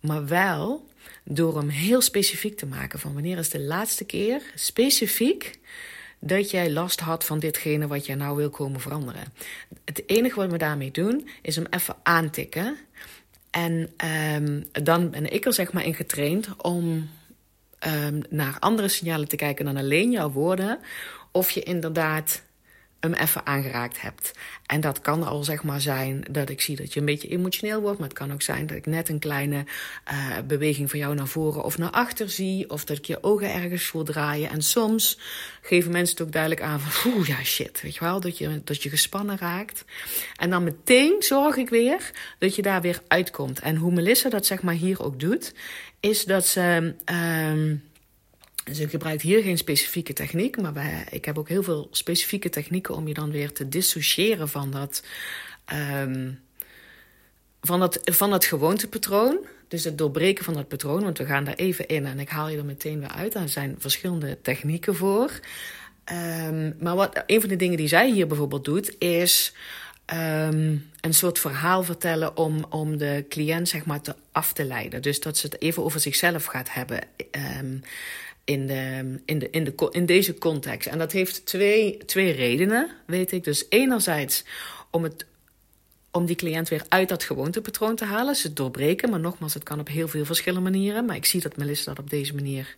Maar 0.01 0.27
wel 0.27 0.85
door 1.25 1.57
hem 1.57 1.69
heel 1.69 2.01
specifiek 2.01 2.57
te 2.57 2.67
maken. 2.67 2.99
Van 2.99 3.13
wanneer 3.13 3.39
is 3.39 3.51
de 3.51 3.61
laatste 3.61 4.05
keer 4.05 4.43
specifiek 4.55 5.59
dat 6.19 6.51
jij 6.51 6.71
last 6.71 7.01
had 7.01 7.25
van 7.25 7.39
ditgene 7.39 7.87
wat 7.87 8.07
jij 8.07 8.15
nou 8.15 8.37
wil 8.37 8.51
komen 8.51 8.81
veranderen. 8.81 9.33
Het 9.85 10.03
enige 10.07 10.37
wat 10.37 10.51
we 10.51 10.59
daarmee 10.59 10.91
doen 10.91 11.29
is 11.43 11.57
hem 11.57 11.67
even 11.71 11.97
aantikken. 12.03 12.77
En 13.51 13.91
um, 14.35 14.65
dan 14.73 15.11
ben 15.11 15.33
ik 15.33 15.45
er 15.45 15.53
zeg 15.53 15.73
maar 15.73 15.85
in 15.85 15.95
getraind 15.95 16.49
om 16.57 17.09
um, 17.87 18.23
naar 18.29 18.57
andere 18.59 18.89
signalen 18.89 19.29
te 19.29 19.37
kijken 19.37 19.65
dan 19.65 19.77
alleen 19.77 20.11
jouw 20.11 20.31
woorden. 20.31 20.79
Of 21.33 21.51
je 21.51 21.63
inderdaad 21.63 22.43
hem 23.11 23.21
even 23.21 23.47
aangeraakt 23.47 24.01
hebt. 24.01 24.31
En 24.67 24.81
dat 24.81 25.01
kan 25.01 25.23
al 25.23 25.45
zeg 25.45 25.63
maar 25.63 25.81
zijn 25.81 26.25
dat 26.31 26.49
ik 26.49 26.61
zie 26.61 26.77
dat 26.77 26.93
je 26.93 27.01
een 27.01 27.07
beetje 27.07 27.29
emotioneel 27.29 27.81
wordt. 27.81 27.99
Maar 27.99 28.09
het 28.09 28.19
kan 28.19 28.33
ook 28.33 28.43
zijn 28.43 28.67
dat 28.67 28.77
ik 28.77 28.87
net 28.87 29.09
een 29.09 29.19
kleine 29.19 29.65
uh, 30.13 30.39
beweging 30.47 30.91
van 30.91 30.99
jou 30.99 31.15
naar 31.15 31.27
voren 31.27 31.65
of 31.65 31.79
naar 31.79 31.91
achter 31.91 32.31
zie. 32.31 32.71
Of 32.71 32.85
dat 32.85 32.97
ik 32.97 33.05
je 33.05 33.23
ogen 33.23 33.53
ergens 33.53 33.85
voel 33.85 34.05
draaien. 34.05 34.51
En 34.51 34.63
soms 34.63 35.19
geven 35.63 35.93
mensen 35.93 36.17
het 36.17 36.27
ook 36.27 36.33
duidelijk 36.33 36.63
aan 36.63 36.81
van... 36.81 37.13
Oeh, 37.13 37.27
ja 37.27 37.45
shit, 37.45 37.81
weet 37.83 37.95
je 37.95 38.01
wel, 38.01 38.21
dat 38.21 38.39
je, 38.39 38.61
dat 38.65 38.83
je 38.83 38.89
gespannen 38.89 39.39
raakt. 39.39 39.85
En 40.37 40.51
dan 40.51 40.65
meteen 40.65 41.17
zorg 41.19 41.57
ik 41.57 41.69
weer 41.69 42.11
dat 42.39 42.57
je 42.57 42.63
daar 42.63 42.81
weer 42.81 43.01
uitkomt. 43.09 43.61
En 43.61 43.77
hoe 43.77 43.93
Melissa 43.93 44.29
dat 44.29 44.47
zeg 44.47 44.63
maar 44.63 44.75
hier 44.75 45.03
ook 45.03 45.21
doet... 45.21 45.55
is 46.01 46.25
dat 46.25 46.47
ze... 46.47 46.95
Uh, 47.11 47.79
dus 48.67 48.79
ik 48.79 48.91
gebruik 48.91 49.23
hier 49.23 49.43
geen 49.43 49.59
specifieke 49.59 50.13
techniek, 50.13 50.61
maar 50.61 50.73
wij, 50.73 51.07
ik 51.11 51.25
heb 51.25 51.39
ook 51.39 51.49
heel 51.49 51.63
veel 51.63 51.89
specifieke 51.91 52.49
technieken 52.49 52.95
om 52.95 53.09
je 53.09 53.15
dan 53.15 53.31
weer 53.31 53.53
te 53.53 53.69
dissociëren 53.69 54.49
van 54.49 54.71
dat, 54.71 55.03
um, 56.03 56.41
van 57.61 57.81
dat, 57.81 58.01
van 58.03 58.31
dat 58.31 58.45
gewoontepatroon. 58.45 59.39
Dus 59.69 59.85
het 59.85 59.99
doorbreken 59.99 60.45
van 60.45 60.55
dat 60.55 60.69
patroon, 60.69 61.03
want 61.03 61.19
we 61.19 61.25
gaan 61.25 61.45
daar 61.45 61.55
even 61.55 61.87
in 61.87 62.07
en 62.07 62.19
ik 62.19 62.29
haal 62.29 62.49
je 62.49 62.59
er 62.59 62.65
meteen 62.65 63.01
weer 63.01 63.09
uit. 63.09 63.35
Er 63.35 63.49
zijn 63.49 63.77
verschillende 63.79 64.39
technieken 64.43 64.97
voor. 64.97 65.41
Um, 66.49 66.77
maar 66.81 66.97
wat, 66.97 67.23
een 67.27 67.41
van 67.41 67.49
de 67.49 67.57
dingen 67.57 67.77
die 67.77 67.89
zij 67.89 68.11
hier 68.11 68.27
bijvoorbeeld 68.27 68.65
doet, 68.65 68.99
is 68.99 69.53
um, 70.13 70.91
een 71.01 71.15
soort 71.15 71.39
verhaal 71.39 71.83
vertellen 71.83 72.37
om, 72.37 72.65
om 72.71 72.97
de 72.97 73.25
cliënt 73.29 73.69
zeg 73.69 73.85
maar 73.85 74.01
te 74.01 74.15
af 74.33 74.53
te 74.53 74.65
leiden. 74.65 75.03
Dus 75.03 75.21
dat 75.21 75.39
ze 75.39 75.47
het 75.47 75.61
even 75.61 75.85
over 75.85 76.01
zichzelf 76.01 76.45
gaat 76.45 76.73
hebben. 76.73 77.01
In, 78.47 78.67
de, 78.67 79.19
in, 79.25 79.39
de, 79.39 79.51
in, 79.51 79.65
de, 79.65 79.89
in 79.91 80.07
deze 80.07 80.39
context. 80.39 80.89
En 80.89 80.99
dat 80.99 81.13
heeft 81.13 81.47
twee, 81.47 81.97
twee 81.97 82.33
redenen, 82.33 82.91
weet 83.07 83.33
ik. 83.33 83.45
Dus 83.45 83.67
enerzijds 83.69 84.45
om, 84.91 85.03
het, 85.03 85.27
om 86.11 86.27
die 86.27 86.37
cliënt 86.37 86.69
weer 86.69 86.85
uit 86.89 87.09
dat 87.09 87.25
gewoontepatroon 87.25 87.97
te 87.97 88.05
halen, 88.05 88.37
ze 88.37 88.53
doorbreken. 88.53 89.11
Maar 89.11 89.21
nogmaals, 89.21 89.55
het 89.55 89.63
kan 89.63 89.81
op 89.81 89.89
heel 89.89 90.09
veel 90.09 90.25
verschillende 90.25 90.71
manieren. 90.71 91.05
Maar 91.05 91.17
ik 91.17 91.25
zie 91.25 91.41
dat 91.41 91.57
Melissa 91.57 91.95
dat 91.95 92.05
op 92.05 92.11
deze 92.11 92.35
manier, 92.35 92.77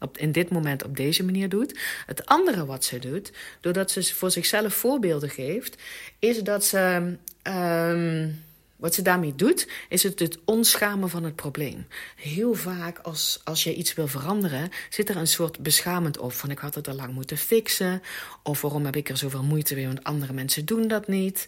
op, 0.00 0.18
in 0.18 0.32
dit 0.32 0.50
moment 0.50 0.84
op 0.84 0.96
deze 0.96 1.24
manier 1.24 1.48
doet. 1.48 1.78
Het 2.06 2.26
andere 2.26 2.66
wat 2.66 2.84
ze 2.84 2.98
doet, 2.98 3.32
doordat 3.60 3.90
ze 3.90 4.14
voor 4.14 4.30
zichzelf 4.30 4.74
voorbeelden 4.74 5.30
geeft, 5.30 5.82
is 6.18 6.42
dat 6.42 6.64
ze. 6.64 7.14
Um, 7.42 8.46
wat 8.78 8.94
ze 8.94 9.02
daarmee 9.02 9.34
doet, 9.34 9.68
is 9.88 10.02
het 10.02 10.18
het 10.18 10.38
onschamen 10.44 11.10
van 11.10 11.24
het 11.24 11.36
probleem. 11.36 11.86
Heel 12.16 12.54
vaak 12.54 12.98
als, 12.98 13.40
als 13.44 13.64
je 13.64 13.74
iets 13.74 13.94
wil 13.94 14.08
veranderen, 14.08 14.70
zit 14.90 15.08
er 15.08 15.16
een 15.16 15.26
soort 15.26 15.58
beschamend 15.58 16.18
op. 16.18 16.32
Van 16.32 16.50
ik 16.50 16.58
had 16.58 16.74
het 16.74 16.88
al 16.88 16.94
lang 16.94 17.12
moeten 17.14 17.36
fixen. 17.36 18.02
Of 18.42 18.60
waarom 18.60 18.84
heb 18.84 18.96
ik 18.96 19.08
er 19.08 19.16
zoveel 19.16 19.42
moeite 19.42 19.74
mee, 19.74 19.86
want 19.86 20.04
andere 20.04 20.32
mensen 20.32 20.64
doen 20.64 20.88
dat 20.88 21.08
niet. 21.08 21.46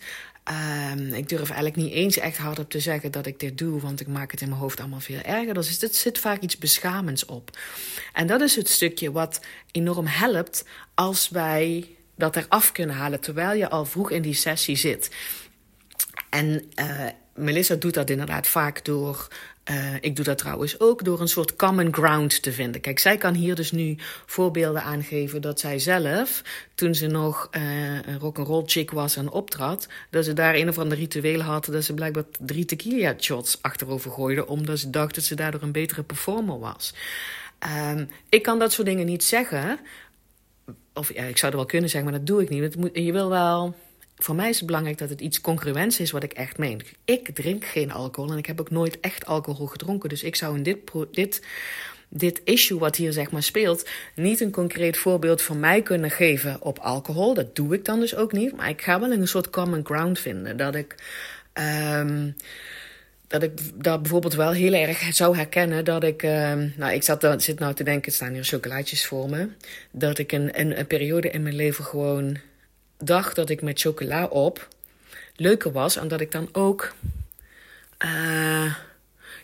Um, 0.92 1.14
ik 1.14 1.28
durf 1.28 1.48
eigenlijk 1.48 1.76
niet 1.76 1.92
eens 1.92 2.16
echt 2.16 2.36
hardop 2.36 2.70
te 2.70 2.80
zeggen 2.80 3.12
dat 3.12 3.26
ik 3.26 3.40
dit 3.40 3.58
doe, 3.58 3.80
want 3.80 4.00
ik 4.00 4.06
maak 4.06 4.30
het 4.30 4.40
in 4.40 4.48
mijn 4.48 4.60
hoofd 4.60 4.80
allemaal 4.80 5.00
veel 5.00 5.20
erger. 5.20 5.54
Dus 5.54 5.82
er 5.82 5.88
zit 5.92 6.18
vaak 6.18 6.40
iets 6.40 6.58
beschamends 6.58 7.24
op. 7.24 7.58
En 8.12 8.26
dat 8.26 8.40
is 8.40 8.56
het 8.56 8.68
stukje 8.68 9.12
wat 9.12 9.40
enorm 9.72 10.06
helpt 10.06 10.64
als 10.94 11.28
wij 11.28 11.88
dat 12.16 12.36
eraf 12.36 12.72
kunnen 12.72 12.96
halen 12.96 13.20
terwijl 13.20 13.58
je 13.58 13.70
al 13.70 13.84
vroeg 13.84 14.10
in 14.10 14.22
die 14.22 14.34
sessie 14.34 14.76
zit. 14.76 15.10
En 16.30 16.64
uh, 16.80 17.06
Melissa 17.34 17.74
doet 17.74 17.94
dat 17.94 18.10
inderdaad 18.10 18.46
vaak 18.46 18.84
door. 18.84 19.28
Uh, 19.70 19.94
ik 20.00 20.16
doe 20.16 20.24
dat 20.24 20.38
trouwens 20.38 20.80
ook 20.80 21.04
door 21.04 21.20
een 21.20 21.28
soort 21.28 21.56
common 21.56 21.94
ground 21.94 22.42
te 22.42 22.52
vinden. 22.52 22.80
Kijk, 22.80 22.98
zij 22.98 23.16
kan 23.16 23.34
hier 23.34 23.54
dus 23.54 23.72
nu 23.72 23.96
voorbeelden 24.26 24.82
aangeven 24.82 25.42
dat 25.42 25.60
zij 25.60 25.78
zelf, 25.78 26.42
toen 26.74 26.94
ze 26.94 27.06
nog 27.06 27.48
uh, 27.56 27.62
een 28.02 28.18
rock'n'roll 28.18 28.62
chick 28.66 28.90
was 28.90 29.16
en 29.16 29.30
optrad, 29.30 29.88
dat 30.10 30.24
ze 30.24 30.32
daar 30.32 30.54
een 30.54 30.68
of 30.68 30.78
ander 30.78 30.98
ritueel 30.98 31.40
had 31.40 31.64
dat 31.64 31.84
ze 31.84 31.94
blijkbaar 31.94 32.24
drie 32.40 32.64
tequila 32.64 33.14
shots 33.18 33.62
achterover 33.62 34.10
gooide, 34.10 34.46
omdat 34.46 34.78
ze 34.78 34.90
dacht 34.90 35.14
dat 35.14 35.24
ze 35.24 35.34
daardoor 35.34 35.62
een 35.62 35.72
betere 35.72 36.02
performer 36.02 36.58
was. 36.58 36.94
Um, 37.94 38.08
ik 38.28 38.42
kan 38.42 38.58
dat 38.58 38.72
soort 38.72 38.86
dingen 38.86 39.06
niet 39.06 39.24
zeggen. 39.24 39.78
Of 40.94 41.14
ja, 41.14 41.22
ik 41.22 41.38
zou 41.38 41.52
er 41.52 41.58
wel 41.58 41.66
kunnen 41.66 41.90
zeggen, 41.90 42.10
maar 42.10 42.18
dat 42.18 42.28
doe 42.28 42.42
ik 42.42 42.48
niet. 42.48 42.76
Je 43.04 43.12
wil 43.12 43.28
wel 43.28 43.74
voor 44.22 44.34
mij 44.34 44.48
is 44.48 44.56
het 44.56 44.66
belangrijk 44.66 44.98
dat 44.98 45.08
het 45.08 45.20
iets 45.20 45.40
congruents 45.40 46.00
is 46.00 46.10
wat 46.10 46.22
ik 46.22 46.32
echt 46.32 46.58
meen. 46.58 46.82
Ik 47.04 47.34
drink 47.34 47.64
geen 47.64 47.92
alcohol 47.92 48.32
en 48.32 48.38
ik 48.38 48.46
heb 48.46 48.60
ook 48.60 48.70
nooit 48.70 49.00
echt 49.00 49.26
alcohol 49.26 49.66
gedronken. 49.66 50.08
Dus 50.08 50.22
ik 50.22 50.36
zou 50.36 50.56
in 50.56 50.62
dit, 50.62 50.78
dit, 51.10 51.42
dit 52.08 52.40
issue 52.44 52.78
wat 52.78 52.96
hier 52.96 53.12
zeg 53.12 53.30
maar 53.30 53.42
speelt... 53.42 53.88
niet 54.14 54.40
een 54.40 54.50
concreet 54.50 54.96
voorbeeld 54.96 55.42
van 55.42 55.60
mij 55.60 55.82
kunnen 55.82 56.10
geven 56.10 56.62
op 56.62 56.78
alcohol. 56.78 57.34
Dat 57.34 57.56
doe 57.56 57.74
ik 57.74 57.84
dan 57.84 58.00
dus 58.00 58.16
ook 58.16 58.32
niet. 58.32 58.56
Maar 58.56 58.68
ik 58.68 58.82
ga 58.82 59.00
wel 59.00 59.12
een 59.12 59.28
soort 59.28 59.50
common 59.50 59.84
ground 59.84 60.18
vinden. 60.18 60.56
Dat 60.56 60.74
ik... 60.74 60.94
Um, 61.54 62.36
dat 63.26 63.42
ik 63.42 63.52
dat 63.84 64.02
bijvoorbeeld 64.02 64.34
wel 64.34 64.50
heel 64.50 64.72
erg 64.72 65.14
zou 65.14 65.36
herkennen 65.36 65.84
dat 65.84 66.04
ik. 66.04 66.22
Uh, 66.22 66.52
nou, 66.76 66.92
ik 66.92 67.02
zat, 67.02 67.42
zit 67.42 67.58
nou 67.58 67.74
te 67.74 67.84
denken, 67.84 68.08
er 68.08 68.12
staan 68.12 68.32
hier 68.32 68.44
chocolaatjes 68.44 69.06
voor 69.06 69.28
me. 69.28 69.48
Dat 69.90 70.18
ik 70.18 70.32
een, 70.32 70.60
een 70.60 70.86
periode 70.86 71.30
in 71.30 71.42
mijn 71.42 71.54
leven 71.54 71.84
gewoon 71.84 72.38
dacht 73.04 73.36
dat 73.36 73.50
ik 73.50 73.62
met 73.62 73.80
chocola 73.80 74.24
op 74.24 74.68
leuker 75.36 75.72
was. 75.72 75.96
En 75.96 76.08
dat 76.08 76.20
ik 76.20 76.32
dan 76.32 76.48
ook. 76.52 76.92
Uh, 78.04 78.74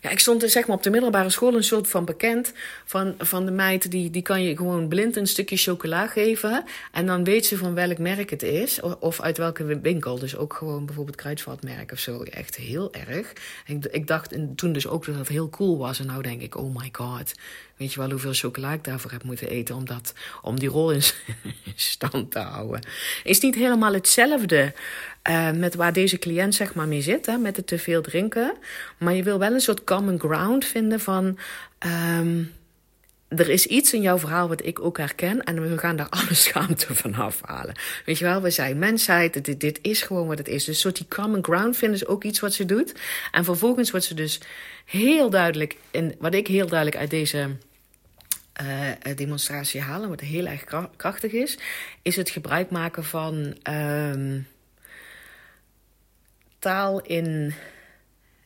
ja, 0.03 0.11
ik 0.11 0.19
stond 0.19 0.51
zeg 0.51 0.67
maar 0.67 0.77
op 0.77 0.83
de 0.83 0.91
middelbare 0.91 1.31
school 1.31 1.55
een 1.55 1.65
soort 1.65 1.89
van 1.89 2.05
bekend 2.05 2.53
van, 2.85 3.15
van 3.19 3.45
de 3.45 3.51
meid. 3.51 3.91
Die, 3.91 4.11
die 4.11 4.23
kan 4.23 4.43
je 4.43 4.57
gewoon 4.57 4.89
blind 4.89 5.17
een 5.17 5.27
stukje 5.27 5.57
chocola 5.57 6.07
geven. 6.07 6.65
En 6.93 7.07
dan 7.07 7.25
weet 7.25 7.47
ze 7.47 7.57
van 7.57 7.75
welk 7.75 7.99
merk 7.99 8.31
het 8.31 8.43
is. 8.43 8.81
Of 8.81 9.21
uit 9.21 9.39
welke 9.39 9.81
winkel. 9.81 10.19
Dus 10.19 10.37
ook 10.37 10.55
gewoon 10.55 10.87
bijvoorbeeld 10.87 11.17
kruidvatmerk 11.17 11.93
of 11.93 11.99
zo. 11.99 12.23
Echt 12.23 12.57
heel 12.57 12.93
erg. 12.93 13.33
Ik, 13.67 13.85
ik 13.85 14.07
dacht 14.07 14.35
toen 14.57 14.73
dus 14.73 14.87
ook 14.87 15.07
dat 15.07 15.15
het 15.15 15.29
heel 15.29 15.51
cool 15.51 15.79
was. 15.79 15.99
En 15.99 16.07
nou 16.07 16.23
denk 16.23 16.41
ik, 16.41 16.57
oh 16.57 16.77
my 16.77 16.89
god. 16.93 17.33
Weet 17.77 17.93
je 17.93 18.01
wel 18.01 18.11
hoeveel 18.11 18.33
chocola 18.33 18.73
ik 18.73 18.85
daarvoor 18.85 19.11
heb 19.11 19.23
moeten 19.23 19.49
eten 19.49 19.75
om, 19.75 19.85
dat, 19.85 20.13
om 20.43 20.59
die 20.59 20.69
rol 20.69 20.93
in 20.93 21.03
stand 21.75 22.31
te 22.31 22.39
houden? 22.39 22.81
Is 23.25 23.41
niet 23.41 23.55
helemaal 23.55 23.93
hetzelfde 23.93 24.75
uh, 25.29 25.51
met 25.51 25.75
waar 25.75 25.93
deze 25.93 26.19
cliënt 26.19 26.55
zeg 26.55 26.75
maar 26.75 26.89
mee 26.89 27.03
zit, 27.03 27.27
hè, 27.27 27.37
met 27.37 27.57
het 27.57 27.67
te 27.67 27.79
veel 27.79 28.03
drinken. 28.03 28.55
Maar 28.99 29.15
je 29.15 29.23
wil 29.23 29.39
wel 29.39 29.53
een 29.53 29.61
soort 29.61 29.85
common 29.85 30.19
ground 30.19 30.65
vinden 30.65 31.01
van. 31.01 31.39
Um, 32.19 32.53
er 33.29 33.49
is 33.49 33.67
iets 33.67 33.93
in 33.93 34.01
jouw 34.01 34.19
verhaal 34.19 34.49
wat 34.49 34.65
ik 34.65 34.81
ook 34.81 34.99
herken 34.99 35.45
en 35.45 35.71
we 35.71 35.79
gaan 35.79 35.97
daar 35.97 36.09
alle 36.09 36.35
schaamte 36.35 36.95
van 36.95 37.15
afhalen. 37.15 37.75
Weet 38.05 38.19
je 38.19 38.25
wel, 38.25 38.43
we 38.43 38.51
zijn 38.51 38.79
mensheid, 38.79 39.45
dit, 39.45 39.61
dit 39.61 39.79
is 39.83 40.03
gewoon 40.03 40.27
wat 40.27 40.39
het 40.39 40.49
is. 40.49 40.65
Dus 40.65 40.81
soort 40.81 40.97
die 40.97 41.07
common 41.09 41.45
ground 41.45 41.77
vinden 41.77 41.97
is 41.97 42.07
ook 42.07 42.25
iets 42.25 42.41
wat 42.41 42.53
ze 42.53 42.65
doet. 42.65 42.95
En 43.31 43.45
vervolgens 43.45 43.91
wordt 43.91 44.07
ze 44.07 44.15
dus 44.15 44.41
heel 44.85 45.31
duidelijk, 45.31 45.77
en 45.91 46.15
wat 46.19 46.35
ik 46.35 46.47
heel 46.47 46.67
duidelijk 46.67 46.97
uit 47.01 47.11
deze 47.11 47.57
uh, 48.63 49.17
demonstratie 49.17 49.81
halen, 49.81 50.09
wat 50.09 50.21
heel 50.21 50.47
erg 50.47 50.65
krachtig 50.97 51.33
is, 51.33 51.59
is 52.03 52.17
het 52.17 52.31
gebruik 52.31 52.71
maken 52.71 53.05
van 53.05 53.57
um, 53.71 54.47
taal 56.59 57.01
in, 57.01 57.55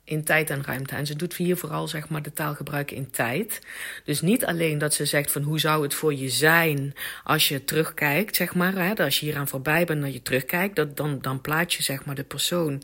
in 0.04 0.24
tijd 0.24 0.50
en 0.50 0.64
ruimte. 0.64 0.94
En 0.94 1.06
ze 1.06 1.16
doet 1.16 1.34
hier 1.34 1.56
vooral 1.56 1.88
zeg 1.88 2.08
maar, 2.08 2.22
de 2.22 2.32
taal 2.32 2.54
gebruiken 2.54 2.96
in 2.96 3.10
tijd. 3.10 3.60
Dus 4.04 4.20
niet 4.20 4.44
alleen 4.44 4.78
dat 4.78 4.94
ze 4.94 5.04
zegt 5.04 5.32
van 5.32 5.42
hoe 5.42 5.60
zou 5.60 5.82
het 5.82 5.94
voor 5.94 6.14
je 6.14 6.28
zijn 6.28 6.94
als 7.24 7.48
je 7.48 7.64
terugkijkt, 7.64 8.36
zeg 8.36 8.54
maar. 8.54 8.72
Hè, 8.72 8.94
als 8.94 9.20
je 9.20 9.26
hieraan 9.26 9.48
voorbij 9.48 9.84
bent 9.84 10.04
en 10.04 10.12
je 10.12 10.22
terugkijkt, 10.22 10.76
dat, 10.76 10.96
dan, 10.96 11.18
dan 11.20 11.40
plaat 11.40 11.72
je 11.74 11.82
zeg 11.82 12.04
maar, 12.04 12.14
de 12.14 12.24
persoon 12.24 12.82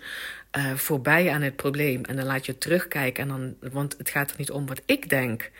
uh, 0.58 0.74
voorbij 0.74 1.30
aan 1.30 1.42
het 1.42 1.56
probleem. 1.56 2.04
En 2.04 2.16
dan 2.16 2.26
laat 2.26 2.46
je 2.46 2.58
terugkijken. 2.58 3.22
En 3.22 3.28
dan, 3.28 3.72
want 3.72 3.94
het 3.98 4.10
gaat 4.10 4.30
er 4.30 4.36
niet 4.38 4.50
om 4.50 4.66
wat 4.66 4.82
ik 4.84 5.08
denk 5.08 5.50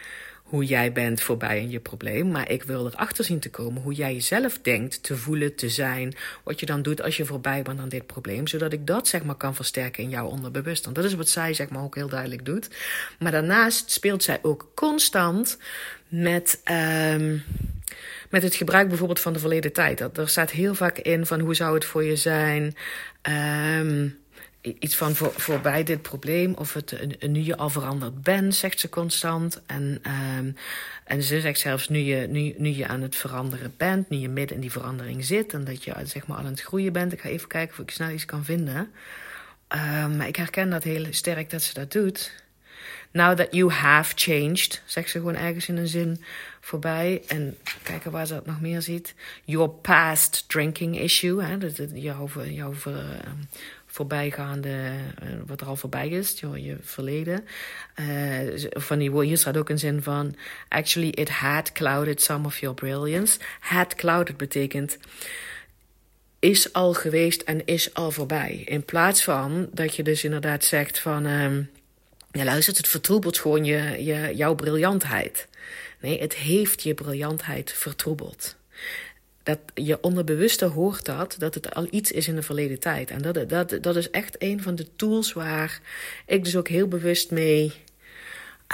hoe 0.47 0.65
jij 0.65 0.93
bent 0.93 1.21
voorbij 1.21 1.61
aan 1.61 1.71
je 1.71 1.81
probleem. 1.81 2.31
Maar 2.31 2.51
ik 2.51 2.63
wil 2.63 2.87
erachter 2.87 3.25
zien 3.25 3.39
te 3.39 3.51
komen 3.51 3.83
hoe 3.83 3.93
jij 3.93 4.13
jezelf 4.15 4.59
denkt, 4.63 5.03
te 5.03 5.17
voelen, 5.17 5.55
te 5.55 5.69
zijn. 5.69 6.15
Wat 6.45 6.61
je 6.61 6.67
dan 6.67 6.83
doet 6.83 7.03
als 7.03 7.17
je 7.17 7.25
voorbij 7.25 7.63
bent 7.63 7.81
aan 7.81 7.89
dit 7.89 8.07
probleem. 8.07 8.47
Zodat 8.47 8.73
ik 8.73 8.87
dat 8.87 9.09
zeg 9.09 9.25
maar 9.25 9.35
kan 9.35 9.55
versterken 9.55 10.03
in 10.03 10.09
jouw 10.09 10.27
onderbewustzijn. 10.27 10.95
Dat 10.95 11.05
is 11.05 11.15
wat 11.15 11.29
zij 11.29 11.55
zeg 11.55 11.69
maar 11.69 11.83
ook 11.83 11.95
heel 11.95 12.09
duidelijk 12.09 12.45
doet. 12.45 12.69
Maar 13.19 13.33
daarnaast 13.33 13.91
speelt 13.91 14.23
zij 14.23 14.39
ook 14.43 14.71
constant 14.75 15.59
met. 16.09 16.61
Um, 17.13 17.45
met 18.31 18.43
het 18.43 18.55
gebruik 18.55 18.89
bijvoorbeeld 18.89 19.21
van 19.21 19.33
de 19.33 19.39
verleden 19.39 19.73
tijd. 19.73 19.99
Dat, 19.99 20.19
er 20.19 20.29
staat 20.29 20.51
heel 20.51 20.75
vaak 20.75 20.99
in 20.99 21.27
van 21.27 21.41
hoe 21.41 21.55
zou 21.55 21.75
het 21.75 21.85
voor 21.85 22.05
je 22.05 22.17
zijn. 22.17 22.75
Um, 23.79 24.19
iets 24.79 24.97
van 24.97 25.15
voor, 25.15 25.33
voorbij 25.37 25.83
dit 25.83 26.03
probleem. 26.03 26.55
Of 26.55 26.73
het 26.73 27.23
nu 27.29 27.41
je 27.41 27.57
al 27.57 27.71
veranderd 27.71 28.23
bent, 28.23 28.55
zegt 28.55 28.81
ze 28.81 28.89
constant. 28.89 29.63
En, 29.67 30.03
um, 30.39 30.57
en 31.05 31.23
ze 31.23 31.41
zegt 31.41 31.59
zelfs 31.59 31.89
nu 31.89 31.99
je, 31.99 32.27
nu, 32.27 32.55
nu 32.57 32.69
je 32.69 32.87
aan 32.87 33.03
het 33.03 33.17
veranderen 33.17 33.75
bent, 33.77 34.09
nu 34.11 34.17
je 34.17 34.29
midden 34.29 34.55
in 34.55 34.63
die 34.63 34.73
verandering 34.73 35.25
zit. 35.25 35.53
En 35.53 35.65
dat 35.65 35.85
je 35.85 35.95
zeg 36.05 36.27
maar 36.27 36.37
al 36.37 36.45
aan 36.45 36.51
het 36.51 36.63
groeien 36.63 36.93
bent. 36.93 37.13
Ik 37.13 37.21
ga 37.21 37.29
even 37.29 37.49
kijken 37.49 37.73
of 37.73 37.83
ik 37.83 37.91
snel 37.91 38.11
iets 38.11 38.25
kan 38.25 38.45
vinden. 38.45 38.77
Um, 38.77 40.17
maar 40.17 40.29
ik 40.29 40.37
herken 40.37 40.71
dat 40.71 40.85
heel 40.85 41.07
sterk 41.11 41.51
dat 41.51 41.63
ze 41.63 41.75
dat 41.75 41.93
doet. 41.93 42.45
Now 43.11 43.37
that 43.37 43.49
you 43.51 43.71
have 43.71 44.13
changed, 44.15 44.83
zegt 44.85 45.11
ze 45.11 45.19
gewoon 45.19 45.35
ergens 45.37 45.69
in 45.69 45.77
een 45.77 45.89
zin 45.89 46.23
voorbij. 46.61 47.23
En 47.27 47.57
kijken 47.83 48.11
waar 48.11 48.27
ze 48.27 48.35
dat 48.35 48.47
nog 48.47 48.61
meer 48.61 48.83
ziet. 48.83 49.15
Your 49.45 49.69
past 49.69 50.45
drinking 50.49 51.01
issue. 51.01 51.43
Hè, 51.43 51.59
dat, 51.59 51.81
jouw, 51.95 52.29
jouw 52.45 52.75
ver, 52.75 53.21
voorbijgaande, 53.97 54.69
uh, 54.69 55.29
wat 55.47 55.61
er 55.61 55.67
al 55.67 55.77
voorbij 55.77 56.09
is, 56.09 56.41
je, 56.41 56.63
je 56.63 56.77
verleden. 56.81 57.45
Uh, 58.01 58.67
van 58.71 58.99
die, 58.99 59.23
hier 59.25 59.39
staat 59.39 59.57
ook 59.57 59.69
een 59.69 59.79
zin 59.79 60.03
van: 60.03 60.35
Actually, 60.69 61.09
it 61.09 61.29
had 61.29 61.73
clouded 61.73 62.23
some 62.23 62.47
of 62.47 62.59
your 62.59 62.75
brilliance. 62.75 63.39
Had 63.61 63.95
clouded 63.95 64.37
betekent 64.37 64.99
is 66.39 66.73
al 66.73 66.95
geweest 66.95 67.43
en 67.43 67.67
is 67.67 67.95
al 67.95 68.11
voorbij. 68.11 68.63
In 68.65 68.85
plaats 68.85 69.25
van 69.25 69.69
dat 69.73 69.97
je 69.97 70.03
dus 70.03 70.25
inderdaad 70.25 70.65
zegt 70.65 70.99
van. 70.99 71.27
Uh, 71.27 71.57
ja, 72.31 72.45
luister, 72.45 72.77
het 72.77 72.89
vertroebelt 72.89 73.39
gewoon 73.39 73.65
je, 73.65 74.05
je, 74.05 74.33
jouw 74.35 74.55
briljantheid. 74.55 75.49
Nee, 76.01 76.21
het 76.21 76.35
heeft 76.35 76.83
je 76.83 76.95
briljantheid 76.95 77.73
vertroebeld 77.73 78.57
dat 79.47 79.59
je 79.75 80.01
onderbewuste 80.01 80.65
hoort 80.65 81.05
dat, 81.05 81.37
dat 81.39 81.55
het 81.55 81.75
al 81.75 81.87
iets 81.91 82.13
is 82.13 82.29
in 82.29 82.35
de 82.35 82.43
verleden 82.43 82.81
tijd. 82.81 83.11
En 83.11 83.23
dat, 83.23 83.49
dat, 83.49 83.79
dat 83.81 83.97
is 83.97 84.11
echt 84.11 84.37
een 84.39 84.63
van 84.63 84.75
de 84.75 84.87
tools 84.97 85.33
waar 85.33 85.81
ik 86.27 86.45
dus 86.45 86.57
ook 86.57 86.69
heel 86.69 86.89
bewust 86.89 87.31
mee 87.31 87.73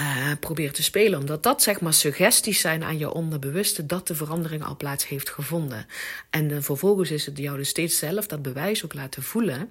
uh, 0.00 0.32
probeer 0.40 0.72
te 0.72 0.82
spelen. 0.82 1.18
Omdat 1.18 1.42
dat 1.42 1.62
zeg 1.62 1.80
maar 1.80 1.92
suggesties 1.92 2.60
zijn 2.60 2.82
aan 2.82 2.98
je 2.98 3.12
onderbewuste 3.12 3.86
dat 3.86 4.06
de 4.06 4.14
verandering 4.14 4.64
al 4.64 4.76
plaats 4.76 5.08
heeft 5.08 5.30
gevonden. 5.30 5.86
En 6.30 6.48
dan 6.48 6.62
vervolgens 6.62 7.10
is 7.10 7.26
het 7.26 7.38
jou 7.38 7.56
dus 7.56 7.68
steeds 7.68 7.98
zelf 7.98 8.26
dat 8.26 8.42
bewijs 8.42 8.84
ook 8.84 8.94
laten 8.94 9.22
voelen 9.22 9.70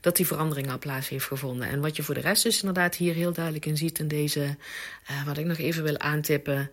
dat 0.00 0.16
die 0.16 0.26
verandering 0.26 0.70
al 0.70 0.78
plaats 0.78 1.08
heeft 1.08 1.26
gevonden. 1.26 1.68
En 1.68 1.80
wat 1.80 1.96
je 1.96 2.02
voor 2.02 2.14
de 2.14 2.20
rest 2.20 2.42
dus 2.42 2.60
inderdaad 2.60 2.94
hier 2.94 3.14
heel 3.14 3.32
duidelijk 3.32 3.66
in 3.66 3.76
ziet 3.76 3.98
in 3.98 4.08
deze, 4.08 4.56
uh, 5.10 5.26
wat 5.26 5.38
ik 5.38 5.44
nog 5.44 5.58
even 5.58 5.82
wil 5.82 5.98
aantippen, 5.98 6.70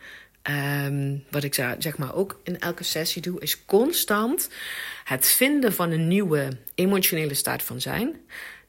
Um, 0.50 1.24
wat 1.30 1.44
ik 1.44 1.54
zeg 1.54 1.98
maar 1.98 2.16
ook 2.16 2.40
in 2.44 2.60
elke 2.60 2.84
sessie 2.84 3.22
doe, 3.22 3.40
is 3.40 3.66
constant 3.66 4.50
het 5.04 5.28
vinden 5.28 5.74
van 5.74 5.92
een 5.92 6.08
nieuwe 6.08 6.58
emotionele 6.76 7.34
staat 7.34 7.64
van 7.64 7.82
zijn. 7.82 8.16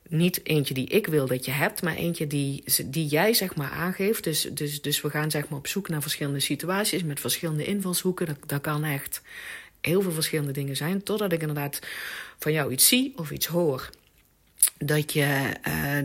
Niet 0.08 0.40
eentje 0.46 0.74
die 0.74 0.88
ik 0.88 1.06
wil 1.06 1.26
dat 1.26 1.44
je 1.44 1.50
hebt, 1.50 1.82
maar 1.82 1.94
eentje 1.94 2.26
die, 2.26 2.64
die 2.85 3.06
jij 3.06 3.35
zeg 3.35 3.54
maar 3.54 3.70
aangeeft. 3.70 4.24
Dus, 4.24 4.48
dus, 4.50 4.82
dus 4.82 5.00
we 5.00 5.11
gaan 5.11 5.30
zeg 5.30 5.48
maar 5.48 5.58
op 5.58 5.66
zoek 5.66 5.88
naar 5.88 6.02
verschillende 6.02 6.40
situaties 6.40 7.02
met 7.02 7.20
verschillende 7.20 7.64
invalshoeken. 7.64 8.26
Dat, 8.26 8.38
dat 8.46 8.61
kan 8.61 8.85
echt 8.85 9.22
heel 9.80 10.02
veel 10.02 10.12
verschillende 10.12 10.52
dingen 10.52 10.76
zijn. 10.76 11.02
Totdat 11.02 11.32
ik 11.32 11.40
inderdaad 11.40 11.78
van 12.38 12.52
jou 12.52 12.72
iets 12.72 12.88
zie 12.88 13.12
of 13.16 13.30
iets 13.30 13.46
hoor 13.46 13.90
dat 14.78 15.12
je, 15.12 15.52
uh, 15.68 15.98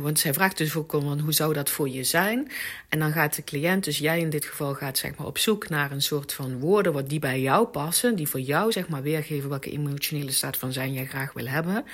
want 0.00 0.18
zij 0.18 0.34
vraagt 0.34 0.58
dus 0.58 0.74
ook 0.74 0.92
hoe 0.92 1.32
zou 1.32 1.52
dat 1.52 1.70
voor 1.70 1.88
je 1.88 2.04
zijn? 2.04 2.50
En 2.88 2.98
dan 2.98 3.12
gaat 3.12 3.36
de 3.36 3.44
cliënt, 3.44 3.84
dus 3.84 3.98
jij 3.98 4.20
in 4.20 4.30
dit 4.30 4.44
geval, 4.44 4.74
gaat 4.74 4.98
zeg 4.98 5.16
maar 5.16 5.26
op 5.26 5.38
zoek 5.38 5.68
naar 5.68 5.90
een 5.90 6.02
soort 6.02 6.32
van 6.32 6.58
woorden 6.58 6.92
wat 6.92 7.08
die 7.08 7.18
bij 7.18 7.40
jou 7.40 7.66
passen, 7.66 8.16
die 8.16 8.28
voor 8.28 8.40
jou 8.40 8.72
zeg 8.72 8.88
maar 8.88 9.02
weergeven 9.02 9.48
welke 9.48 9.70
emotionele 9.70 10.30
staat 10.30 10.56
van 10.56 10.72
zijn 10.72 10.92
jij 10.92 11.06
graag 11.06 11.32
wil 11.32 11.46
hebben. 11.46 11.84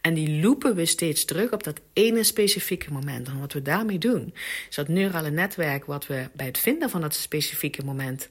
En 0.00 0.14
die 0.14 0.40
lopen 0.40 0.74
we 0.74 0.86
steeds 0.86 1.24
terug 1.24 1.52
op 1.52 1.62
dat 1.62 1.80
ene 1.92 2.22
specifieke 2.22 2.92
moment. 2.92 3.28
En 3.28 3.40
wat 3.40 3.52
we 3.52 3.62
daarmee 3.62 3.98
doen, 3.98 4.34
is 4.68 4.76
dat 4.76 4.88
neurale 4.88 5.30
netwerk 5.30 5.84
wat 5.84 6.06
we 6.06 6.28
bij 6.32 6.46
het 6.46 6.58
vinden 6.58 6.90
van 6.90 7.00
dat 7.00 7.14
specifieke 7.14 7.84
moment, 7.84 8.28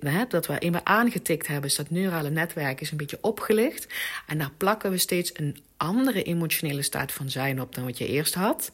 hè, 0.00 0.24
dat 0.28 0.46
we 0.46 0.58
eenmaal 0.58 0.84
aangetikt 0.84 1.46
hebben, 1.46 1.70
is 1.70 1.76
dat 1.76 1.90
neurale 1.90 2.30
netwerk 2.30 2.80
is 2.80 2.90
een 2.90 2.96
beetje 2.96 3.18
opgelicht. 3.20 3.86
En 4.26 4.38
daar 4.38 4.52
plakken 4.56 4.90
we 4.90 4.98
steeds 4.98 5.30
een 5.34 5.56
andere 5.78 6.22
emotionele 6.22 6.82
staat 6.82 7.12
van 7.12 7.30
zijn 7.30 7.60
op 7.60 7.74
dan 7.78 7.86
wat 7.86 7.98
je 7.98 8.06
eerst 8.06 8.34
had. 8.34 8.72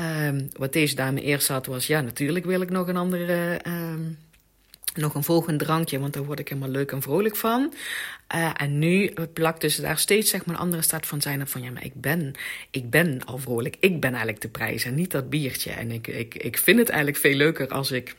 Um, 0.00 0.48
wat 0.56 0.72
deze 0.72 0.94
dame 0.94 1.20
eerst 1.20 1.48
had 1.48 1.66
was, 1.66 1.86
ja, 1.86 2.00
natuurlijk 2.00 2.44
wil 2.44 2.60
ik 2.60 2.70
nog 2.70 2.88
een 2.88 2.96
andere, 2.96 3.60
um, 3.66 4.18
nog 4.94 5.14
een 5.14 5.24
volgend 5.24 5.58
drankje, 5.58 5.98
want 5.98 6.12
daar 6.12 6.24
word 6.24 6.38
ik 6.38 6.48
helemaal 6.48 6.70
leuk 6.70 6.92
en 6.92 7.02
vrolijk 7.02 7.36
van. 7.36 7.74
Uh, 8.34 8.50
en 8.56 8.78
nu 8.78 9.12
plakt 9.32 9.60
dus 9.60 9.76
daar 9.76 9.98
steeds 9.98 10.30
zeg 10.30 10.44
maar 10.44 10.54
een 10.54 10.60
andere 10.60 10.82
staat 10.82 11.06
van 11.06 11.20
zijn 11.20 11.40
op 11.40 11.48
van, 11.48 11.62
ja, 11.62 11.70
maar 11.70 11.84
ik 11.84 11.94
ben, 11.94 12.34
ik 12.70 12.90
ben 12.90 13.24
al 13.24 13.38
vrolijk. 13.38 13.76
Ik 13.80 14.00
ben 14.00 14.10
eigenlijk 14.10 14.40
de 14.40 14.48
prijs 14.48 14.84
en 14.84 14.94
niet 14.94 15.10
dat 15.10 15.30
biertje. 15.30 15.70
En 15.70 15.90
ik, 15.90 16.06
ik, 16.06 16.34
ik 16.34 16.58
vind 16.58 16.78
het 16.78 16.88
eigenlijk 16.88 17.18
veel 17.18 17.34
leuker 17.34 17.68
als 17.68 17.90
ik 17.90 18.16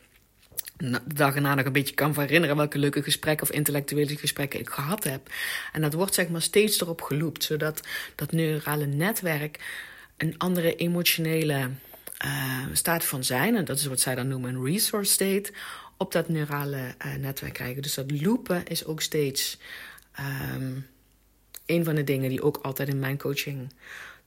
de 0.77 0.99
dag 1.15 1.35
erna 1.35 1.55
nog 1.55 1.65
een 1.65 1.71
beetje 1.71 1.95
kan 1.95 2.13
herinneren 2.19 2.55
welke 2.55 2.77
leuke 2.77 3.03
gesprekken 3.03 3.47
of 3.47 3.55
intellectuele 3.55 4.17
gesprekken 4.17 4.59
ik 4.59 4.69
gehad 4.69 5.03
heb. 5.03 5.29
En 5.73 5.81
dat 5.81 5.93
wordt 5.93 6.13
zeg 6.13 6.29
maar 6.29 6.41
steeds 6.41 6.81
erop 6.81 7.01
geloopt, 7.01 7.43
zodat 7.43 7.81
dat 8.15 8.31
neurale 8.31 8.85
netwerk 8.85 9.59
een 10.19 10.37
andere 10.37 10.75
emotionele 10.75 11.69
uh, 12.25 12.65
staat 12.73 13.05
van 13.05 13.23
zijn, 13.23 13.55
en 13.55 13.65
dat 13.65 13.77
is 13.77 13.85
wat 13.85 13.99
zij 13.99 14.15
dan 14.15 14.27
noemen 14.27 14.55
een 14.55 14.65
resource 14.65 15.11
state, 15.11 15.51
op 15.97 16.11
dat 16.11 16.29
neurale 16.29 16.95
uh, 17.05 17.15
netwerk 17.15 17.53
krijgen. 17.53 17.81
Dus 17.81 17.93
dat 17.93 18.21
loopen 18.21 18.65
is 18.67 18.85
ook 18.85 19.01
steeds 19.01 19.57
um, 20.53 20.87
een 21.65 21.83
van 21.83 21.95
de 21.95 22.03
dingen 22.03 22.29
die 22.29 22.41
ook 22.41 22.57
altijd 22.61 22.89
in 22.89 22.99
mijn 22.99 23.17
coaching 23.17 23.73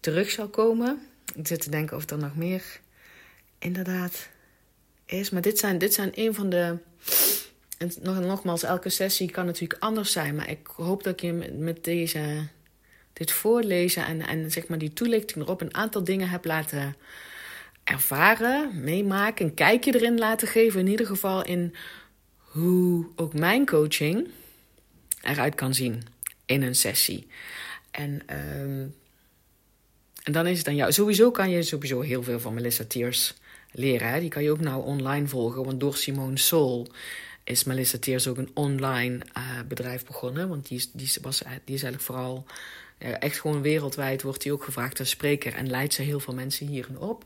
terug 0.01 0.31
zal 0.31 0.49
komen. 0.49 1.07
Ik 1.35 1.47
zit 1.47 1.61
te 1.61 1.71
denken 1.71 1.97
of 1.97 2.11
er 2.11 2.19
nog 2.19 2.37
meer 2.37 2.81
inderdaad 3.59 4.29
is. 5.07 5.31
Maar 5.31 5.43
dit 5.43 5.59
zijn, 5.59 5.79
dit 5.79 5.95
zijn 5.95 6.11
een 6.15 6.35
van 6.35 6.49
de. 6.51 6.77
En 7.79 7.93
nog, 8.01 8.21
nogmaals, 8.21 8.63
elke 8.63 8.89
sessie 8.89 9.31
kan 9.31 9.47
natuurlijk 9.47 9.83
anders 9.83 10.13
zijn. 10.13 10.35
Maar 10.35 10.51
ik 10.51 10.67
hoop 10.67 11.03
dat 11.03 11.13
ik 11.13 11.21
je 11.21 11.33
met 11.59 11.85
deze, 11.85 12.49
dit 13.13 13.31
voorlezen 13.31 14.07
en, 14.07 14.27
en 14.27 14.51
zeg 14.51 14.69
maar 14.69 14.79
die 14.79 14.93
toelichting 14.93 15.45
erop 15.45 15.61
een 15.61 15.75
aantal 15.75 16.05
dingen 16.05 16.29
heb 16.29 16.45
laten 16.45 16.97
ervaren, 17.85 18.83
meemaken, 18.83 19.47
een 19.47 19.55
kijkje 19.55 19.95
erin 19.95 20.19
laten 20.19 20.49
geven. 20.49 20.81
In 20.81 20.87
ieder 20.87 21.07
geval 21.07 21.45
in 21.45 21.75
hoe 22.37 23.07
ook 23.17 23.35
mijn 23.35 23.67
coaching 23.67 24.29
eruit 25.23 25.55
kan 25.55 25.75
zien 25.75 26.03
in 26.47 26.63
een 26.63 26.75
sessie. 26.75 27.27
En, 27.91 28.23
um, 28.61 28.95
en 30.23 30.33
dan 30.33 30.47
is 30.47 30.59
het 30.59 30.69
aan 30.69 30.77
jou. 30.77 30.93
Sowieso 30.93 31.31
kan 31.31 31.51
je 31.51 31.63
sowieso 31.63 32.01
heel 32.01 32.23
veel 32.23 32.41
van 32.41 32.55
Melissa 32.55 32.85
Tears 32.89 33.35
leren. 33.71 34.21
Die 34.21 34.29
kan 34.29 34.43
je 34.43 34.51
ook 34.51 34.61
nou 34.61 34.85
online 34.85 35.27
volgen. 35.27 35.65
Want 35.65 35.81
door 35.81 35.97
Simone 35.97 36.39
Soul 36.39 36.89
is 37.45 37.65
Melissa 37.65 37.99
Teers 37.99 38.29
ook 38.29 38.37
een 38.37 38.51
online 38.55 39.21
uh, 39.37 39.43
bedrijf 39.69 40.07
begonnen. 40.07 40.49
Want 40.49 40.69
die, 40.69 40.91
die, 40.93 41.13
was, 41.23 41.39
die 41.39 41.75
is 41.75 41.83
eigenlijk 41.83 42.03
vooral... 42.03 42.47
Ja, 43.03 43.19
echt 43.19 43.41
gewoon 43.41 43.63
wereldwijd 43.63 44.23
wordt 44.23 44.43
die 44.43 44.53
ook 44.53 44.65
gevraagd 44.65 44.99
als 44.99 45.11
spreker. 45.11 45.55
En 45.55 45.71
leidt 45.71 45.95
ze 45.95 46.03
heel 46.03 46.21
veel 46.21 46.35
mensen 46.35 46.67
hierin 46.67 46.99
op. 46.99 47.25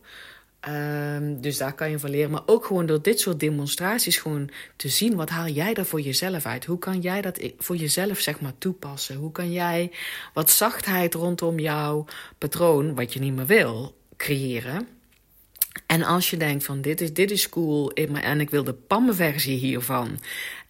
Um, 0.69 1.41
dus 1.41 1.57
daar 1.57 1.75
kan 1.75 1.91
je 1.91 1.99
van 1.99 2.11
leren. 2.11 2.31
Maar 2.31 2.43
ook 2.47 2.65
gewoon 2.65 2.87
door 2.87 3.03
dit 3.03 3.21
soort 3.21 3.41
demonstraties 3.41 4.17
gewoon 4.17 4.51
te 4.77 4.89
zien. 4.89 5.15
Wat 5.15 5.29
haal 5.29 5.49
jij 5.49 5.75
daar 5.75 5.85
voor 5.85 6.01
jezelf 6.01 6.47
uit? 6.47 6.65
Hoe 6.65 6.79
kan 6.79 7.01
jij 7.01 7.21
dat 7.21 7.41
voor 7.59 7.77
jezelf 7.77 8.19
zeg 8.19 8.41
maar 8.41 8.59
toepassen? 8.59 9.17
Hoe 9.17 9.33
kan 9.33 9.53
jij 9.53 9.93
wat 10.33 10.51
zachtheid 10.51 11.15
rondom 11.15 11.59
jouw 11.59 12.05
patroon, 12.39 12.95
wat 12.95 13.13
je 13.13 13.21
niet 13.21 13.35
meer 13.35 13.47
wil, 13.47 13.97
creëren? 14.17 14.89
En 15.87 16.03
als 16.03 16.31
je 16.31 16.37
denkt 16.37 16.65
van 16.65 16.81
dit 16.81 17.01
is, 17.01 17.13
dit 17.13 17.31
is 17.31 17.49
cool 17.49 17.93
en 17.93 18.41
ik 18.41 18.51
wil 18.51 18.65
de 18.65 18.73
PAM-versie 18.75 19.59
hiervan. 19.59 20.19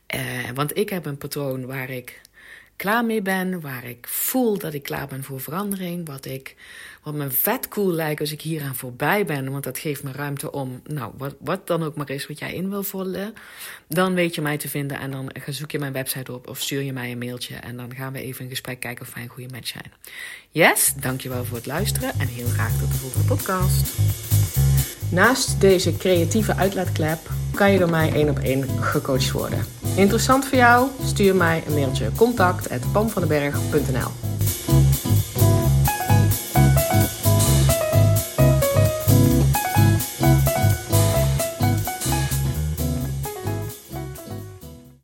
Eh, 0.06 0.20
want 0.54 0.76
ik 0.76 0.88
heb 0.88 1.06
een 1.06 1.18
patroon 1.18 1.66
waar 1.66 1.90
ik 1.90 2.20
klaar 2.76 3.04
mee 3.04 3.22
ben, 3.22 3.60
waar 3.60 3.84
ik 3.84 4.06
voel 4.08 4.58
dat 4.58 4.74
ik 4.74 4.82
klaar 4.82 5.06
ben 5.06 5.24
voor 5.24 5.40
verandering, 5.40 6.06
wat, 6.06 6.24
ik, 6.24 6.54
wat 7.02 7.14
me 7.14 7.30
vet 7.30 7.68
cool 7.68 7.92
lijkt 7.92 8.20
als 8.20 8.32
ik 8.32 8.40
hieraan 8.40 8.74
voorbij 8.74 9.24
ben, 9.24 9.50
want 9.50 9.64
dat 9.64 9.78
geeft 9.78 10.02
me 10.02 10.12
ruimte 10.12 10.52
om, 10.52 10.80
nou, 10.84 11.12
wat, 11.16 11.34
wat 11.40 11.66
dan 11.66 11.82
ook 11.82 11.96
maar 11.96 12.10
is 12.10 12.26
wat 12.26 12.38
jij 12.38 12.54
in 12.54 12.70
wil 12.70 12.82
vullen, 12.82 13.34
dan 13.88 14.14
weet 14.14 14.34
je 14.34 14.40
mij 14.40 14.56
te 14.56 14.68
vinden 14.68 14.98
en 14.98 15.10
dan 15.10 15.30
zoek 15.46 15.70
je 15.70 15.78
mijn 15.78 15.92
website 15.92 16.32
op 16.32 16.48
of 16.48 16.60
stuur 16.60 16.82
je 16.82 16.92
mij 16.92 17.10
een 17.10 17.18
mailtje 17.18 17.54
en 17.54 17.76
dan 17.76 17.94
gaan 17.94 18.12
we 18.12 18.20
even 18.20 18.44
in 18.44 18.50
gesprek 18.50 18.80
kijken 18.80 19.06
of 19.06 19.14
wij 19.14 19.22
een 19.22 19.28
goede 19.28 19.52
match 19.52 19.68
zijn. 19.68 19.92
Yes, 20.50 20.94
dankjewel 21.00 21.44
voor 21.44 21.56
het 21.56 21.66
luisteren 21.66 22.12
en 22.18 22.26
heel 22.26 22.48
graag 22.48 22.78
tot 22.78 22.92
de 22.92 22.98
volgende 22.98 23.26
podcast. 23.26 24.35
Naast 25.10 25.60
deze 25.60 25.96
creatieve 25.96 26.56
uitlaatklep 26.56 27.18
kan 27.54 27.72
je 27.72 27.78
door 27.78 27.90
mij 27.90 28.12
één 28.12 28.28
op 28.28 28.38
één 28.38 28.64
gecoacht 28.80 29.30
worden. 29.30 29.64
Interessant 29.94 30.46
voor 30.46 30.58
jou? 30.58 30.88
Stuur 31.04 31.34
mij 31.34 31.62
een 31.66 31.74
mailtje 31.74 32.10
contact@pamvandenberg.nl 32.16 34.10